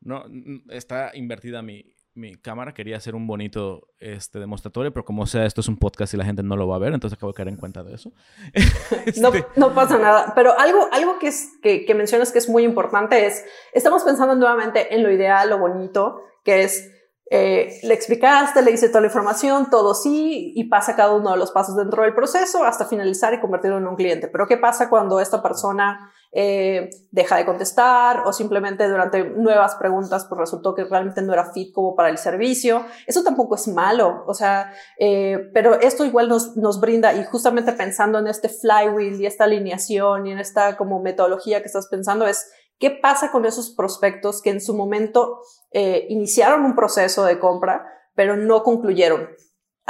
No, 0.00 0.24
está 0.70 1.12
invertida 1.14 1.62
mi, 1.62 1.84
mi 2.14 2.36
cámara 2.36 2.74
quería 2.74 2.96
hacer 2.96 3.14
un 3.14 3.26
bonito 3.26 3.88
este, 3.98 4.38
demostratorio, 4.38 4.92
pero 4.92 5.04
como 5.04 5.26
sea, 5.26 5.46
esto 5.46 5.60
es 5.60 5.68
un 5.68 5.78
podcast 5.78 6.12
y 6.14 6.16
la 6.16 6.24
gente 6.24 6.42
no 6.42 6.56
lo 6.56 6.68
va 6.68 6.76
a 6.76 6.78
ver, 6.78 6.92
entonces 6.92 7.16
acabo 7.16 7.32
de 7.32 7.36
caer 7.36 7.48
en 7.48 7.56
cuenta 7.56 7.82
de 7.82 7.94
eso. 7.94 8.12
no, 9.20 9.28
este, 9.28 9.46
no, 9.56 9.74
pasa 9.74 9.98
nada, 9.98 10.32
pero 10.34 10.58
algo, 10.58 10.88
algo 10.92 11.18
que, 11.18 11.28
es, 11.28 11.58
que, 11.62 11.84
que 11.84 11.94
mencionas 11.94 12.32
que 12.32 12.38
es 12.38 12.48
muy 12.48 12.64
importante 12.64 13.26
es, 13.26 13.44
estamos 13.72 14.02
pensando 14.02 14.34
nuevamente 14.34 14.94
en 14.94 15.02
lo 15.02 15.10
ideal, 15.10 15.48
lo 15.48 15.58
bonito, 15.58 16.20
que 16.44 16.64
es 16.64 16.90
eh, 17.34 17.80
le 17.82 17.94
explicaste, 17.94 18.60
le 18.60 18.72
hice 18.72 18.88
toda 18.88 19.00
la 19.00 19.06
información, 19.06 19.70
todo 19.70 19.94
sí, 19.94 20.52
y 20.54 20.64
pasa 20.64 20.94
cada 20.94 21.14
uno 21.14 21.30
de 21.30 21.38
los 21.38 21.50
pasos 21.50 21.74
dentro 21.76 22.02
del 22.02 22.14
proceso 22.14 22.62
hasta 22.62 22.84
finalizar 22.84 23.32
y 23.32 23.40
convertirlo 23.40 23.78
en 23.78 23.86
un 23.86 23.96
cliente. 23.96 24.28
Pero 24.28 24.46
¿qué 24.46 24.58
pasa 24.58 24.90
cuando 24.90 25.18
esta 25.18 25.42
persona 25.42 26.12
eh, 26.32 26.90
deja 27.10 27.36
de 27.36 27.44
contestar 27.44 28.22
o 28.26 28.32
simplemente 28.32 28.88
durante 28.88 29.22
nuevas 29.22 29.74
preguntas 29.76 30.26
pues 30.26 30.38
resultó 30.38 30.74
que 30.74 30.84
realmente 30.84 31.22
no 31.22 31.32
era 31.32 31.52
fit 31.52 31.72
como 31.72 31.94
para 31.94 32.08
el 32.08 32.18
servicio? 32.18 32.84
Eso 33.06 33.22
tampoco 33.22 33.54
es 33.54 33.68
malo, 33.68 34.24
o 34.26 34.34
sea, 34.34 34.72
eh, 34.98 35.50
pero 35.52 35.80
esto 35.80 36.04
igual 36.04 36.28
nos, 36.28 36.56
nos 36.56 36.80
brinda 36.80 37.14
y 37.14 37.24
justamente 37.24 37.72
pensando 37.72 38.18
en 38.18 38.26
este 38.26 38.48
flywheel 38.48 39.20
y 39.20 39.26
esta 39.26 39.44
alineación 39.44 40.26
y 40.26 40.32
en 40.32 40.38
esta 40.38 40.76
como 40.76 41.00
metodología 41.00 41.60
que 41.60 41.66
estás 41.66 41.88
pensando 41.88 42.26
es 42.26 42.46
¿Qué 42.82 42.90
pasa 42.90 43.30
con 43.30 43.44
esos 43.44 43.70
prospectos 43.76 44.42
que 44.42 44.50
en 44.50 44.60
su 44.60 44.74
momento 44.74 45.38
eh, 45.70 46.04
iniciaron 46.08 46.64
un 46.64 46.74
proceso 46.74 47.24
de 47.24 47.38
compra, 47.38 47.86
pero 48.16 48.36
no 48.36 48.64
concluyeron? 48.64 49.28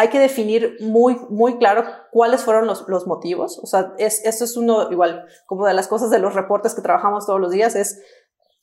Hay 0.03 0.09
que 0.09 0.19
definir 0.19 0.79
muy, 0.81 1.17
muy 1.31 1.59
claro 1.59 1.85
cuáles 2.11 2.43
fueron 2.43 2.67
los, 2.67 2.89
los 2.89 3.07
motivos. 3.07 3.61
O 3.63 3.67
sea, 3.67 3.95
es, 3.99 4.25
eso 4.25 4.45
es 4.45 4.57
uno, 4.57 4.91
igual, 4.91 5.25
como 5.47 5.65
de 5.65 5.75
las 5.75 5.87
cosas 5.87 6.11
de 6.11 6.19
los 6.19 6.35
reportes 6.35 6.75
que 6.75 6.83
trabajamos 6.83 7.25
todos 7.25 7.41
los 7.41 7.53
días, 7.53 7.77
es 7.77 8.03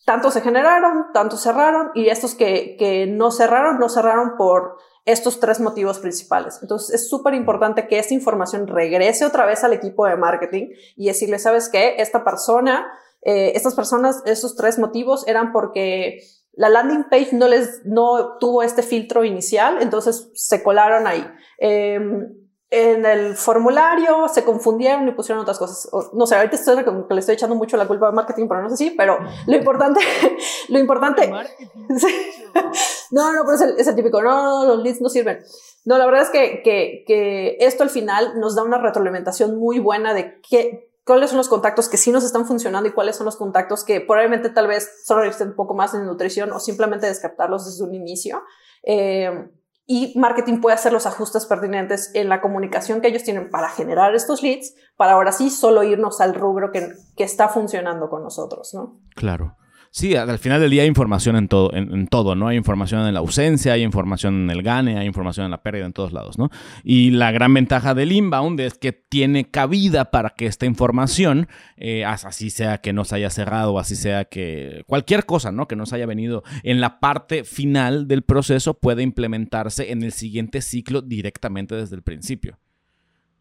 tantos 0.05 0.33
se 0.33 0.41
generaron, 0.41 1.05
tantos 1.13 1.41
cerraron, 1.41 1.91
y 1.95 2.09
estos 2.09 2.35
que, 2.35 2.75
que 2.77 3.07
no 3.07 3.31
cerraron, 3.31 3.79
no 3.79 3.87
cerraron 3.87 4.35
por 4.37 4.75
estos 5.05 5.39
tres 5.39 5.61
motivos 5.61 5.99
principales. 5.99 6.59
Entonces 6.61 6.93
es 6.93 7.09
súper 7.09 7.33
importante 7.35 7.87
que 7.87 7.99
esta 7.99 8.13
información 8.13 8.67
regrese 8.67 9.25
otra 9.25 9.45
vez 9.45 9.63
al 9.63 9.71
equipo 9.71 10.05
de 10.05 10.17
marketing 10.17 10.67
y 10.97 11.07
decirle, 11.07 11.39
¿sabes 11.39 11.69
qué? 11.69 11.95
Esta 11.99 12.25
persona 12.25 12.85
eh, 13.21 13.51
estas 13.55 13.75
personas, 13.75 14.21
esos 14.25 14.55
tres 14.55 14.79
motivos 14.79 15.27
eran 15.27 15.51
porque 15.51 16.19
la 16.59 16.67
landing 16.67 17.05
page 17.05 17.29
no 17.31 17.47
les, 17.47 17.85
no 17.85 18.37
tuvo 18.37 18.63
este 18.63 18.83
filtro 18.83 19.23
inicial, 19.23 19.77
entonces 19.79 20.29
se 20.33 20.61
colaron 20.61 21.07
ahí. 21.07 21.25
Em, 21.57 22.27
en 22.69 23.05
el 23.05 23.35
formulario 23.35 24.27
se 24.27 24.43
confundieron 24.43 25.07
y 25.07 25.13
pusieron 25.13 25.41
otras 25.41 25.57
cosas. 25.57 25.89
no 26.13 26.27
sé, 26.27 26.35
ahorita 26.35 26.57
estoy 26.57 26.83
como 26.83 27.07
que 27.07 27.13
le 27.13 27.21
estoy 27.21 27.35
echando 27.35 27.55
mucho 27.55 27.77
la 27.77 27.87
culpa 27.87 28.09
a 28.09 28.11
marketing, 28.11 28.49
pero 28.49 28.61
no 28.61 28.69
sé 28.69 28.75
si, 28.75 28.91
pero 28.91 29.19
lo 29.47 29.55
importante, 29.55 30.01
lo 30.67 30.79
importante. 30.79 31.29
no, 33.11 33.31
no, 33.31 33.43
pero 33.45 33.55
es 33.55 33.61
el, 33.61 33.79
es 33.79 33.87
el 33.87 33.95
típico, 33.95 34.21
no, 34.21 34.65
no, 34.65 34.75
los 34.75 34.83
leads 34.83 34.99
no 34.99 35.07
sirven. 35.07 35.39
No, 35.85 35.97
la 35.97 36.05
verdad 36.07 36.23
es 36.23 36.29
que, 36.29 36.61
que, 36.61 37.05
que 37.07 37.55
esto 37.61 37.83
al 37.83 37.89
final 37.89 38.37
nos 38.37 38.57
da 38.57 38.63
una 38.63 38.79
retroalimentación 38.79 39.57
muy 39.57 39.79
buena 39.79 40.13
de 40.13 40.41
qué, 40.41 40.88
cuáles 41.05 41.29
son 41.29 41.37
los 41.37 41.49
contactos 41.49 41.89
que 41.89 41.97
sí 41.97 42.11
nos 42.11 42.23
están 42.23 42.45
funcionando 42.45 42.87
y 42.89 42.91
cuáles 42.91 43.15
son 43.15 43.25
los 43.25 43.35
contactos 43.35 43.83
que 43.83 44.01
probablemente 44.01 44.49
tal 44.49 44.67
vez 44.67 45.03
solo 45.05 45.21
necesiten 45.21 45.49
un 45.49 45.55
poco 45.55 45.73
más 45.73 45.93
de 45.93 45.99
nutrición 45.99 46.51
o 46.51 46.59
simplemente 46.59 47.07
descartarlos 47.07 47.65
desde 47.65 47.83
un 47.83 47.95
inicio. 47.95 48.43
Eh, 48.83 49.49
y 49.91 50.13
marketing 50.19 50.61
puede 50.61 50.75
hacer 50.75 50.93
los 50.93 51.07
ajustes 51.07 51.47
pertinentes 51.47 52.11
en 52.13 52.29
la 52.29 52.41
comunicación 52.41 53.01
que 53.01 53.07
ellos 53.07 53.23
tienen 53.23 53.49
para 53.49 53.69
generar 53.69 54.13
estos 54.13 54.43
leads, 54.43 54.75
para 54.97 55.13
ahora 55.13 55.31
sí 55.31 55.49
solo 55.49 55.81
irnos 55.81 56.21
al 56.21 56.35
rubro 56.35 56.71
que, 56.71 56.93
que 57.17 57.23
está 57.23 57.49
funcionando 57.49 58.07
con 58.07 58.21
nosotros, 58.21 58.71
¿no? 58.75 58.99
Claro. 59.15 59.55
Sí, 59.91 60.15
al 60.15 60.37
final 60.37 60.61
del 60.61 60.69
día 60.69 60.83
hay 60.83 60.87
información 60.87 61.35
en 61.35 61.47
todo, 61.47 61.73
en, 61.73 62.07
todo, 62.07 62.35
¿no? 62.35 62.47
Hay 62.47 62.57
información 62.57 63.07
en 63.07 63.13
la 63.13 63.21
ausencia, 63.21 63.73
hay 63.73 63.81
información 63.81 64.43
en 64.43 64.49
el 64.51 64.61
gane, 64.61 64.99
hay 64.99 65.07
información 65.07 65.45
en 65.45 65.51
la 65.51 65.63
pérdida 65.63 65.85
en 65.87 65.93
todos 65.93 66.13
lados, 66.13 66.37
¿no? 66.37 66.51
Y 66.83 67.09
la 67.09 67.31
gran 67.31 67.55
ventaja 67.55 67.95
del 67.95 68.11
inbound 68.11 68.59
es 68.59 68.75
que 68.75 68.91
tiene 68.91 69.49
cabida 69.49 70.11
para 70.11 70.29
que 70.29 70.45
esta 70.45 70.67
información, 70.67 71.47
eh, 71.75 72.05
así 72.05 72.51
sea 72.51 72.77
que 72.77 72.93
nos 72.93 73.13
haya 73.13 73.31
cerrado, 73.31 73.79
así 73.79 73.95
sea 73.95 74.25
que 74.25 74.83
cualquier 74.85 75.25
cosa, 75.25 75.51
¿no? 75.51 75.67
Que 75.67 75.75
nos 75.75 75.91
haya 75.91 76.05
venido 76.05 76.43
en 76.61 76.81
la 76.81 76.99
parte 76.99 77.43
final 77.43 78.07
del 78.07 78.21
proceso 78.21 78.75
puede 78.75 79.01
implementarse 79.01 79.91
en 79.91 80.03
el 80.03 80.11
siguiente 80.11 80.61
ciclo 80.61 81.01
directamente 81.01 81.73
desde 81.73 81.95
el 81.95 82.03
principio. 82.03 82.59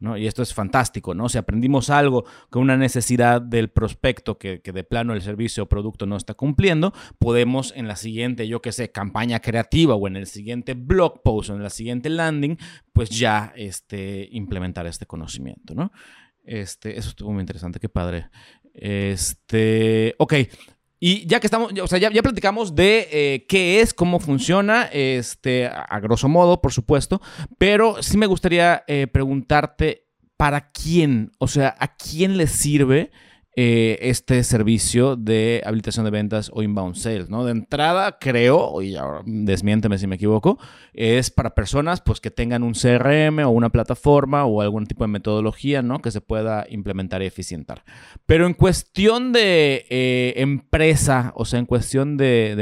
Y 0.00 0.26
esto 0.26 0.42
es 0.42 0.54
fantástico, 0.54 1.14
¿no? 1.14 1.28
Si 1.28 1.38
aprendimos 1.38 1.90
algo 1.90 2.24
con 2.50 2.62
una 2.62 2.76
necesidad 2.76 3.42
del 3.42 3.68
prospecto 3.68 4.38
que, 4.38 4.60
de 4.62 4.84
plano 4.84 5.12
el 5.12 5.22
servicio 5.22 5.64
o 5.64 5.68
producto 5.68 6.06
no 6.06 6.16
está 6.16 6.34
cumpliendo, 6.34 6.92
podemos 7.18 7.72
en 7.74 7.88
la 7.88 7.96
siguiente, 7.96 8.46
yo 8.46 8.62
qué 8.62 8.70
sé, 8.70 8.92
campaña 8.92 9.40
creativa 9.40 9.94
o 9.96 10.06
en 10.06 10.16
el 10.16 10.26
siguiente 10.26 10.74
blog 10.74 11.22
post 11.22 11.50
o 11.50 11.56
en 11.56 11.62
la 11.62 11.70
siguiente 11.70 12.10
landing, 12.10 12.56
pues 12.92 13.10
ya 13.10 13.52
este, 13.56 14.28
implementar 14.30 14.86
este 14.86 15.06
conocimiento, 15.06 15.74
¿no? 15.74 15.90
Este, 16.44 16.96
eso 16.96 17.10
estuvo 17.10 17.32
muy 17.32 17.40
interesante, 17.40 17.80
qué 17.80 17.88
padre. 17.88 18.30
Este, 18.72 20.14
ok, 20.18 20.34
y 21.00 21.26
ya 21.26 21.40
que 21.40 21.46
estamos, 21.46 21.72
o 21.80 21.86
sea, 21.86 21.98
ya, 21.98 22.10
ya 22.10 22.22
platicamos 22.22 22.74
de 22.74 23.08
eh, 23.10 23.46
qué 23.48 23.80
es, 23.80 23.94
cómo 23.94 24.18
funciona, 24.18 24.84
este, 24.92 25.66
a, 25.66 26.00
grosso 26.00 26.28
modo, 26.28 26.60
por 26.60 26.72
supuesto, 26.72 27.20
pero 27.56 28.02
sí 28.02 28.16
me 28.16 28.26
gustaría 28.26 28.84
eh, 28.86 29.06
preguntarte 29.06 30.06
para 30.36 30.70
quién, 30.70 31.32
o 31.38 31.48
sea, 31.48 31.74
a 31.78 31.96
quién 31.96 32.36
le 32.36 32.46
sirve 32.46 33.10
eh, 33.60 33.98
este 34.08 34.44
servicio 34.44 35.16
de 35.16 35.64
habilitación 35.66 36.04
de 36.04 36.12
ventas 36.12 36.48
o 36.54 36.62
inbound 36.62 36.94
sales, 36.94 37.28
¿no? 37.28 37.44
De 37.44 37.50
entrada, 37.50 38.16
creo, 38.20 38.80
y 38.82 38.94
ahora 38.94 39.22
desmiénteme 39.26 39.98
si 39.98 40.06
me 40.06 40.14
equivoco, 40.14 40.60
es 40.92 41.32
para 41.32 41.56
personas 41.56 42.00
pues 42.00 42.20
que 42.20 42.30
tengan 42.30 42.62
un 42.62 42.74
CRM 42.74 43.40
o 43.40 43.50
una 43.50 43.70
plataforma 43.70 44.44
o 44.44 44.60
algún 44.60 44.86
tipo 44.86 45.02
de 45.02 45.08
metodología, 45.08 45.82
¿no? 45.82 46.00
Que 46.00 46.12
se 46.12 46.20
pueda 46.20 46.66
implementar 46.68 47.20
y 47.20 47.26
eficientar. 47.26 47.82
Pero 48.26 48.46
en 48.46 48.54
cuestión 48.54 49.32
de 49.32 49.86
eh, 49.90 50.34
empresa, 50.36 51.32
o 51.34 51.44
sea, 51.44 51.58
en 51.58 51.66
cuestión 51.66 52.16
de, 52.16 52.54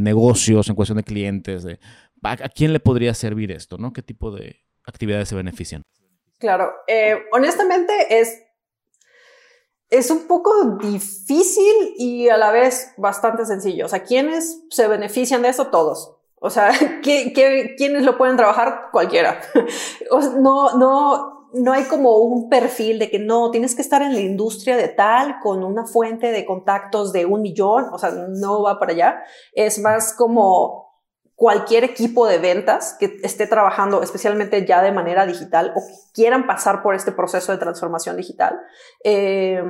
negocios, 0.00 0.66
en 0.70 0.74
cuestión 0.74 0.96
de 0.96 1.04
clientes, 1.04 1.62
de, 1.62 1.78
¿a, 2.22 2.48
quién 2.48 2.72
le 2.72 2.80
podría 2.80 3.12
servir 3.12 3.52
esto, 3.52 3.76
¿no? 3.76 3.92
¿Qué 3.92 4.00
tipo 4.00 4.30
de 4.30 4.62
actividades 4.86 5.28
se 5.28 5.34
benefician? 5.34 5.82
Claro, 6.38 6.72
eh, 6.88 7.18
honestamente 7.32 7.92
es 8.08 8.42
es 9.92 10.10
un 10.10 10.26
poco 10.26 10.78
difícil 10.80 11.94
y 11.98 12.30
a 12.30 12.38
la 12.38 12.50
vez 12.50 12.94
bastante 12.96 13.44
sencillo. 13.44 13.84
O 13.84 13.88
sea, 13.90 14.04
¿quiénes 14.04 14.64
se 14.70 14.88
benefician 14.88 15.42
de 15.42 15.50
eso? 15.50 15.66
Todos. 15.66 16.16
O 16.40 16.48
sea, 16.48 16.72
quiénes 17.02 18.02
lo 18.02 18.16
pueden 18.16 18.38
trabajar? 18.38 18.88
Cualquiera. 18.90 19.42
no, 20.40 20.78
no, 20.78 21.50
no 21.52 21.72
hay 21.72 21.84
como 21.84 22.16
un 22.20 22.48
perfil 22.48 22.98
de 22.98 23.10
que 23.10 23.18
no, 23.18 23.50
tienes 23.50 23.74
que 23.74 23.82
estar 23.82 24.00
en 24.00 24.14
la 24.14 24.20
industria 24.20 24.78
de 24.78 24.88
tal 24.88 25.38
con 25.40 25.62
una 25.62 25.84
fuente 25.84 26.32
de 26.32 26.46
contactos 26.46 27.12
de 27.12 27.26
un 27.26 27.42
millón. 27.42 27.84
O 27.92 27.98
sea, 27.98 28.12
no 28.12 28.62
va 28.62 28.78
para 28.78 28.92
allá. 28.92 29.22
Es 29.52 29.78
más 29.78 30.14
como 30.14 30.91
cualquier 31.42 31.82
equipo 31.82 32.28
de 32.28 32.38
ventas 32.38 32.94
que 33.00 33.18
esté 33.24 33.48
trabajando 33.48 34.00
especialmente 34.00 34.64
ya 34.64 34.80
de 34.80 34.92
manera 34.92 35.26
digital 35.26 35.72
o 35.74 35.80
que 35.84 35.92
quieran 36.14 36.46
pasar 36.46 36.84
por 36.84 36.94
este 36.94 37.10
proceso 37.10 37.50
de 37.50 37.58
transformación 37.58 38.16
digital, 38.16 38.60
eh, 39.02 39.60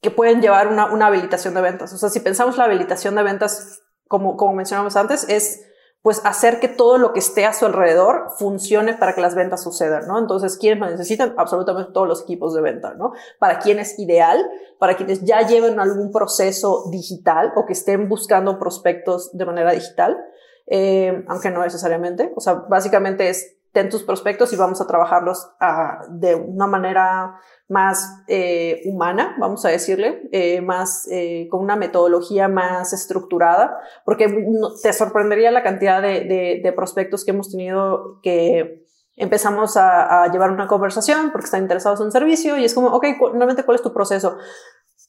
que 0.00 0.10
pueden 0.10 0.40
llevar 0.40 0.68
una, 0.68 0.86
una, 0.86 1.08
habilitación 1.08 1.52
de 1.52 1.60
ventas. 1.60 1.92
O 1.92 1.98
sea, 1.98 2.08
si 2.08 2.20
pensamos 2.20 2.56
la 2.56 2.64
habilitación 2.64 3.16
de 3.16 3.22
ventas, 3.22 3.82
como, 4.08 4.38
como 4.38 4.54
mencionamos 4.54 4.96
antes, 4.96 5.28
es 5.28 5.66
pues 6.00 6.22
hacer 6.24 6.58
que 6.58 6.68
todo 6.68 6.96
lo 6.96 7.12
que 7.12 7.18
esté 7.18 7.44
a 7.44 7.52
su 7.52 7.66
alrededor 7.66 8.30
funcione 8.38 8.94
para 8.94 9.14
que 9.14 9.20
las 9.20 9.34
ventas 9.34 9.62
sucedan, 9.62 10.06
¿no? 10.06 10.18
Entonces, 10.18 10.56
¿quiénes 10.56 10.78
lo 10.78 10.90
necesitan? 10.90 11.34
Absolutamente 11.36 11.92
todos 11.92 12.08
los 12.08 12.22
equipos 12.22 12.54
de 12.54 12.62
venta, 12.62 12.94
¿no? 12.94 13.12
Para 13.38 13.58
quién 13.58 13.78
es 13.78 13.98
ideal, 13.98 14.42
para 14.78 14.96
quienes 14.96 15.22
ya 15.22 15.46
lleven 15.46 15.80
algún 15.80 16.12
proceso 16.12 16.84
digital 16.90 17.52
o 17.56 17.66
que 17.66 17.74
estén 17.74 18.08
buscando 18.08 18.58
prospectos 18.58 19.30
de 19.32 19.44
manera 19.44 19.72
digital, 19.72 20.16
eh, 20.66 21.24
aunque 21.28 21.50
no 21.50 21.62
necesariamente. 21.62 22.32
O 22.36 22.40
sea, 22.40 22.54
básicamente 22.68 23.28
es 23.28 23.56
ten 23.74 23.90
tus 23.90 24.04
prospectos 24.04 24.52
y 24.52 24.56
vamos 24.56 24.80
a 24.80 24.86
trabajarlos 24.86 25.50
ah, 25.60 26.06
de 26.08 26.36
una 26.36 26.66
manera 26.68 27.40
más 27.68 28.22
eh, 28.28 28.82
humana, 28.86 29.34
vamos 29.38 29.64
a 29.64 29.68
decirle, 29.68 30.22
eh, 30.30 30.60
más 30.60 31.08
eh, 31.10 31.48
con 31.50 31.60
una 31.60 31.74
metodología 31.74 32.46
más 32.46 32.92
estructurada, 32.92 33.76
porque 34.04 34.32
te 34.80 34.92
sorprendería 34.92 35.50
la 35.50 35.64
cantidad 35.64 36.00
de, 36.00 36.60
de, 36.62 36.72
prospectos 36.72 37.24
que 37.24 37.32
hemos 37.32 37.50
tenido 37.50 38.20
que 38.22 38.84
empezamos 39.16 39.76
a, 39.76 40.22
a, 40.22 40.30
llevar 40.30 40.50
una 40.50 40.68
conversación 40.68 41.30
porque 41.32 41.46
están 41.46 41.62
interesados 41.62 41.98
en 42.00 42.06
un 42.06 42.12
servicio 42.12 42.56
y 42.56 42.64
es 42.64 42.74
como, 42.74 42.88
ok, 42.88 43.06
normalmente 43.20 43.64
cuál 43.64 43.76
es 43.76 43.82
tu 43.82 43.92
proceso? 43.92 44.38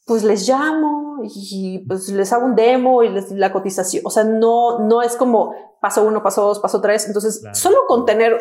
Pues 0.06 0.24
les 0.24 0.48
llamo 0.48 1.20
y 1.24 1.80
pues 1.88 2.10
les 2.10 2.32
hago 2.32 2.46
un 2.46 2.56
demo 2.56 3.04
y 3.04 3.10
les 3.10 3.32
la 3.32 3.52
cotización. 3.52 4.04
O 4.06 4.10
sea, 4.10 4.24
no, 4.24 4.80
no 4.80 5.02
es 5.02 5.16
como 5.16 5.54
paso 5.82 6.04
uno, 6.04 6.22
paso 6.22 6.44
dos, 6.44 6.60
paso 6.60 6.82
tres. 6.82 7.08
Entonces, 7.08 7.42
solo 7.54 7.78
con 7.88 8.06
tener 8.06 8.40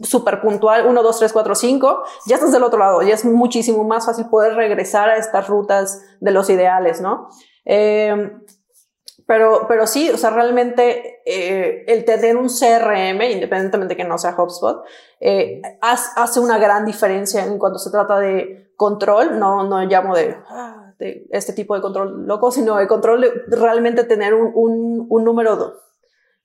súper 0.00 0.40
puntual, 0.40 0.86
1, 0.86 1.02
2, 1.02 1.18
3, 1.18 1.32
4, 1.32 1.54
5, 1.54 2.02
ya 2.26 2.36
estás 2.36 2.52
del 2.52 2.62
otro 2.62 2.78
lado, 2.78 3.02
ya 3.02 3.14
es 3.14 3.24
muchísimo 3.24 3.82
más 3.84 4.06
fácil 4.06 4.28
poder 4.28 4.54
regresar 4.54 5.10
a 5.10 5.16
estas 5.16 5.48
rutas 5.48 6.00
de 6.20 6.30
los 6.30 6.48
ideales, 6.50 7.00
¿no? 7.00 7.28
Eh, 7.64 8.30
pero, 9.26 9.66
pero 9.68 9.86
sí, 9.86 10.08
o 10.08 10.16
sea, 10.16 10.30
realmente 10.30 11.20
eh, 11.26 11.84
el 11.86 12.04
tener 12.04 12.36
un 12.36 12.48
CRM, 12.48 13.20
independientemente 13.30 13.96
que 13.96 14.04
no 14.04 14.16
sea 14.16 14.34
HubSpot, 14.34 14.84
eh, 15.20 15.60
hace 15.82 16.40
una 16.40 16.58
gran 16.58 16.86
diferencia 16.86 17.44
en 17.44 17.58
cuanto 17.58 17.78
se 17.78 17.90
trata 17.90 18.18
de 18.18 18.72
control, 18.76 19.38
no, 19.38 19.64
no 19.64 19.82
llamo 19.82 20.14
de, 20.14 20.34
ah, 20.48 20.77
de 20.98 21.26
este 21.30 21.52
tipo 21.52 21.74
de 21.74 21.80
control 21.80 22.26
loco, 22.26 22.50
sino 22.50 22.76
de 22.76 22.88
control 22.88 23.20
de 23.20 23.56
realmente 23.56 24.04
tener 24.04 24.34
un, 24.34 24.50
un, 24.54 25.06
un 25.08 25.24
número 25.24 25.76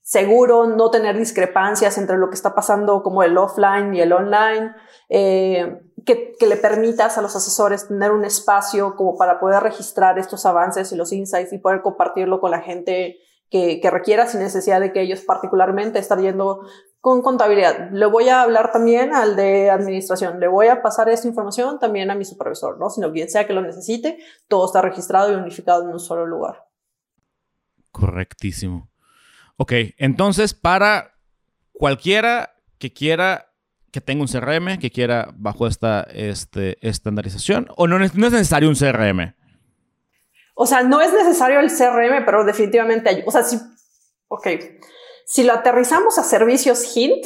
seguro, 0.03 0.67
no 0.67 0.91
tener 0.91 1.17
discrepancias 1.17 1.97
entre 1.97 2.17
lo 2.17 2.29
que 2.29 2.35
está 2.35 2.53
pasando 2.53 3.01
como 3.01 3.23
el 3.23 3.37
offline 3.37 3.95
y 3.95 4.01
el 4.01 4.11
online, 4.11 4.75
eh, 5.09 5.81
que, 6.05 6.33
que, 6.37 6.47
le 6.47 6.57
permitas 6.57 7.17
a 7.17 7.21
los 7.21 7.35
asesores 7.35 7.87
tener 7.87 8.11
un 8.11 8.25
espacio 8.25 8.95
como 8.97 9.17
para 9.17 9.39
poder 9.39 9.63
registrar 9.63 10.19
estos 10.19 10.45
avances 10.45 10.91
y 10.91 10.97
los 10.97 11.13
insights 11.13 11.53
y 11.53 11.57
poder 11.57 11.81
compartirlo 11.81 12.41
con 12.41 12.51
la 12.51 12.59
gente 12.59 13.17
que, 13.49 13.79
que 13.79 13.89
requiera 13.89 14.27
sin 14.27 14.41
necesidad 14.41 14.81
de 14.81 14.91
que 14.91 15.01
ellos 15.01 15.21
particularmente 15.21 15.99
estén 15.99 16.19
yendo 16.21 16.61
con 17.03 17.21
contabilidad. 17.21 17.91
Le 17.91 18.05
voy 18.05 18.29
a 18.29 18.43
hablar 18.43 18.71
también 18.71 19.13
al 19.13 19.35
de 19.35 19.69
administración, 19.69 20.39
le 20.39 20.47
voy 20.47 20.67
a 20.67 20.81
pasar 20.81 21.09
esta 21.09 21.27
información 21.27 21.77
también 21.77 22.09
a 22.09 22.15
mi 22.15 22.23
supervisor, 22.23 22.79
¿no? 22.79 22.89
Sino 22.89 23.11
quien 23.11 23.29
sea 23.29 23.45
que 23.45 23.51
lo 23.51 23.61
necesite, 23.61 24.19
todo 24.47 24.65
está 24.65 24.81
registrado 24.81 25.29
y 25.29 25.35
unificado 25.35 25.83
en 25.83 25.89
un 25.89 25.99
solo 25.99 26.25
lugar. 26.25 26.63
Correctísimo. 27.91 28.89
Ok, 29.57 29.73
entonces 29.97 30.53
para 30.53 31.15
cualquiera 31.73 32.55
que 32.77 32.93
quiera 32.93 33.51
que 33.91 33.99
tenga 33.99 34.21
un 34.21 34.29
CRM, 34.29 34.79
que 34.79 34.89
quiera 34.89 35.27
bajo 35.35 35.67
esta 35.67 36.03
este, 36.03 36.77
estandarización, 36.79 37.67
o 37.75 37.85
no, 37.85 37.99
no 37.99 38.05
es 38.05 38.15
necesario 38.15 38.69
un 38.69 38.75
CRM. 38.75 39.35
O 40.55 40.65
sea, 40.65 40.83
no 40.83 41.01
es 41.01 41.11
necesario 41.11 41.59
el 41.59 41.67
CRM, 41.67 42.23
pero 42.23 42.45
definitivamente 42.45 43.09
hay. 43.09 43.23
O 43.25 43.31
sea, 43.31 43.43
si, 43.43 43.59
ok, 44.29 44.47
si 45.25 45.43
lo 45.43 45.53
aterrizamos 45.53 46.17
a 46.17 46.23
servicios 46.23 46.95
Hint, 46.95 47.25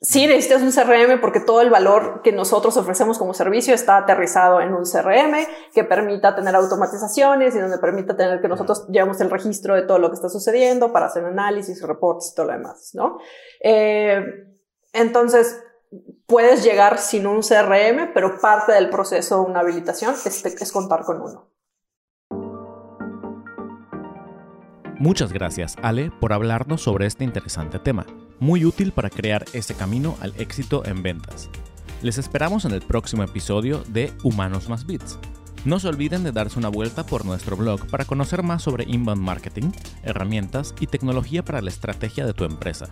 Sí, 0.00 0.28
necesitas 0.28 0.62
un 0.62 0.70
CRM 0.70 1.20
porque 1.20 1.40
todo 1.40 1.60
el 1.60 1.70
valor 1.70 2.22
que 2.22 2.30
nosotros 2.30 2.76
ofrecemos 2.76 3.18
como 3.18 3.34
servicio 3.34 3.74
está 3.74 3.96
aterrizado 3.96 4.60
en 4.60 4.72
un 4.72 4.84
CRM 4.84 5.44
que 5.74 5.82
permita 5.82 6.36
tener 6.36 6.54
automatizaciones 6.54 7.56
y 7.56 7.58
donde 7.58 7.78
permita 7.78 8.16
tener 8.16 8.40
que 8.40 8.46
nosotros 8.46 8.86
llevamos 8.88 9.20
el 9.20 9.28
registro 9.28 9.74
de 9.74 9.82
todo 9.82 9.98
lo 9.98 10.08
que 10.10 10.14
está 10.14 10.28
sucediendo 10.28 10.92
para 10.92 11.06
hacer 11.06 11.24
análisis, 11.24 11.82
reportes 11.82 12.30
y 12.30 12.34
todo 12.36 12.46
lo 12.46 12.52
demás, 12.52 12.90
¿no? 12.94 13.18
Eh, 13.60 14.20
entonces, 14.92 15.60
puedes 16.26 16.62
llegar 16.62 16.98
sin 16.98 17.26
un 17.26 17.40
CRM, 17.40 18.12
pero 18.14 18.38
parte 18.40 18.72
del 18.72 18.90
proceso 18.90 19.42
de 19.42 19.50
una 19.50 19.60
habilitación 19.60 20.14
es, 20.14 20.44
es 20.44 20.72
contar 20.72 21.02
con 21.02 21.20
uno. 21.20 21.50
Muchas 24.98 25.32
gracias, 25.32 25.76
Ale, 25.82 26.10
por 26.10 26.32
hablarnos 26.32 26.82
sobre 26.82 27.06
este 27.06 27.24
interesante 27.24 27.78
tema 27.78 28.04
muy 28.40 28.64
útil 28.64 28.92
para 28.92 29.10
crear 29.10 29.44
ese 29.52 29.74
camino 29.74 30.16
al 30.20 30.34
éxito 30.38 30.84
en 30.84 31.02
ventas. 31.02 31.50
Les 32.02 32.18
esperamos 32.18 32.64
en 32.64 32.72
el 32.72 32.82
próximo 32.82 33.22
episodio 33.22 33.82
de 33.88 34.12
Humanos 34.22 34.68
más 34.68 34.86
Bits. 34.86 35.18
No 35.64 35.80
se 35.80 35.88
olviden 35.88 36.22
de 36.22 36.32
darse 36.32 36.58
una 36.58 36.68
vuelta 36.68 37.04
por 37.04 37.24
nuestro 37.24 37.56
blog 37.56 37.86
para 37.88 38.04
conocer 38.04 38.42
más 38.42 38.62
sobre 38.62 38.84
inbound 38.84 39.20
marketing, 39.20 39.72
herramientas 40.04 40.74
y 40.80 40.86
tecnología 40.86 41.44
para 41.44 41.60
la 41.60 41.70
estrategia 41.70 42.24
de 42.24 42.34
tu 42.34 42.44
empresa. 42.44 42.88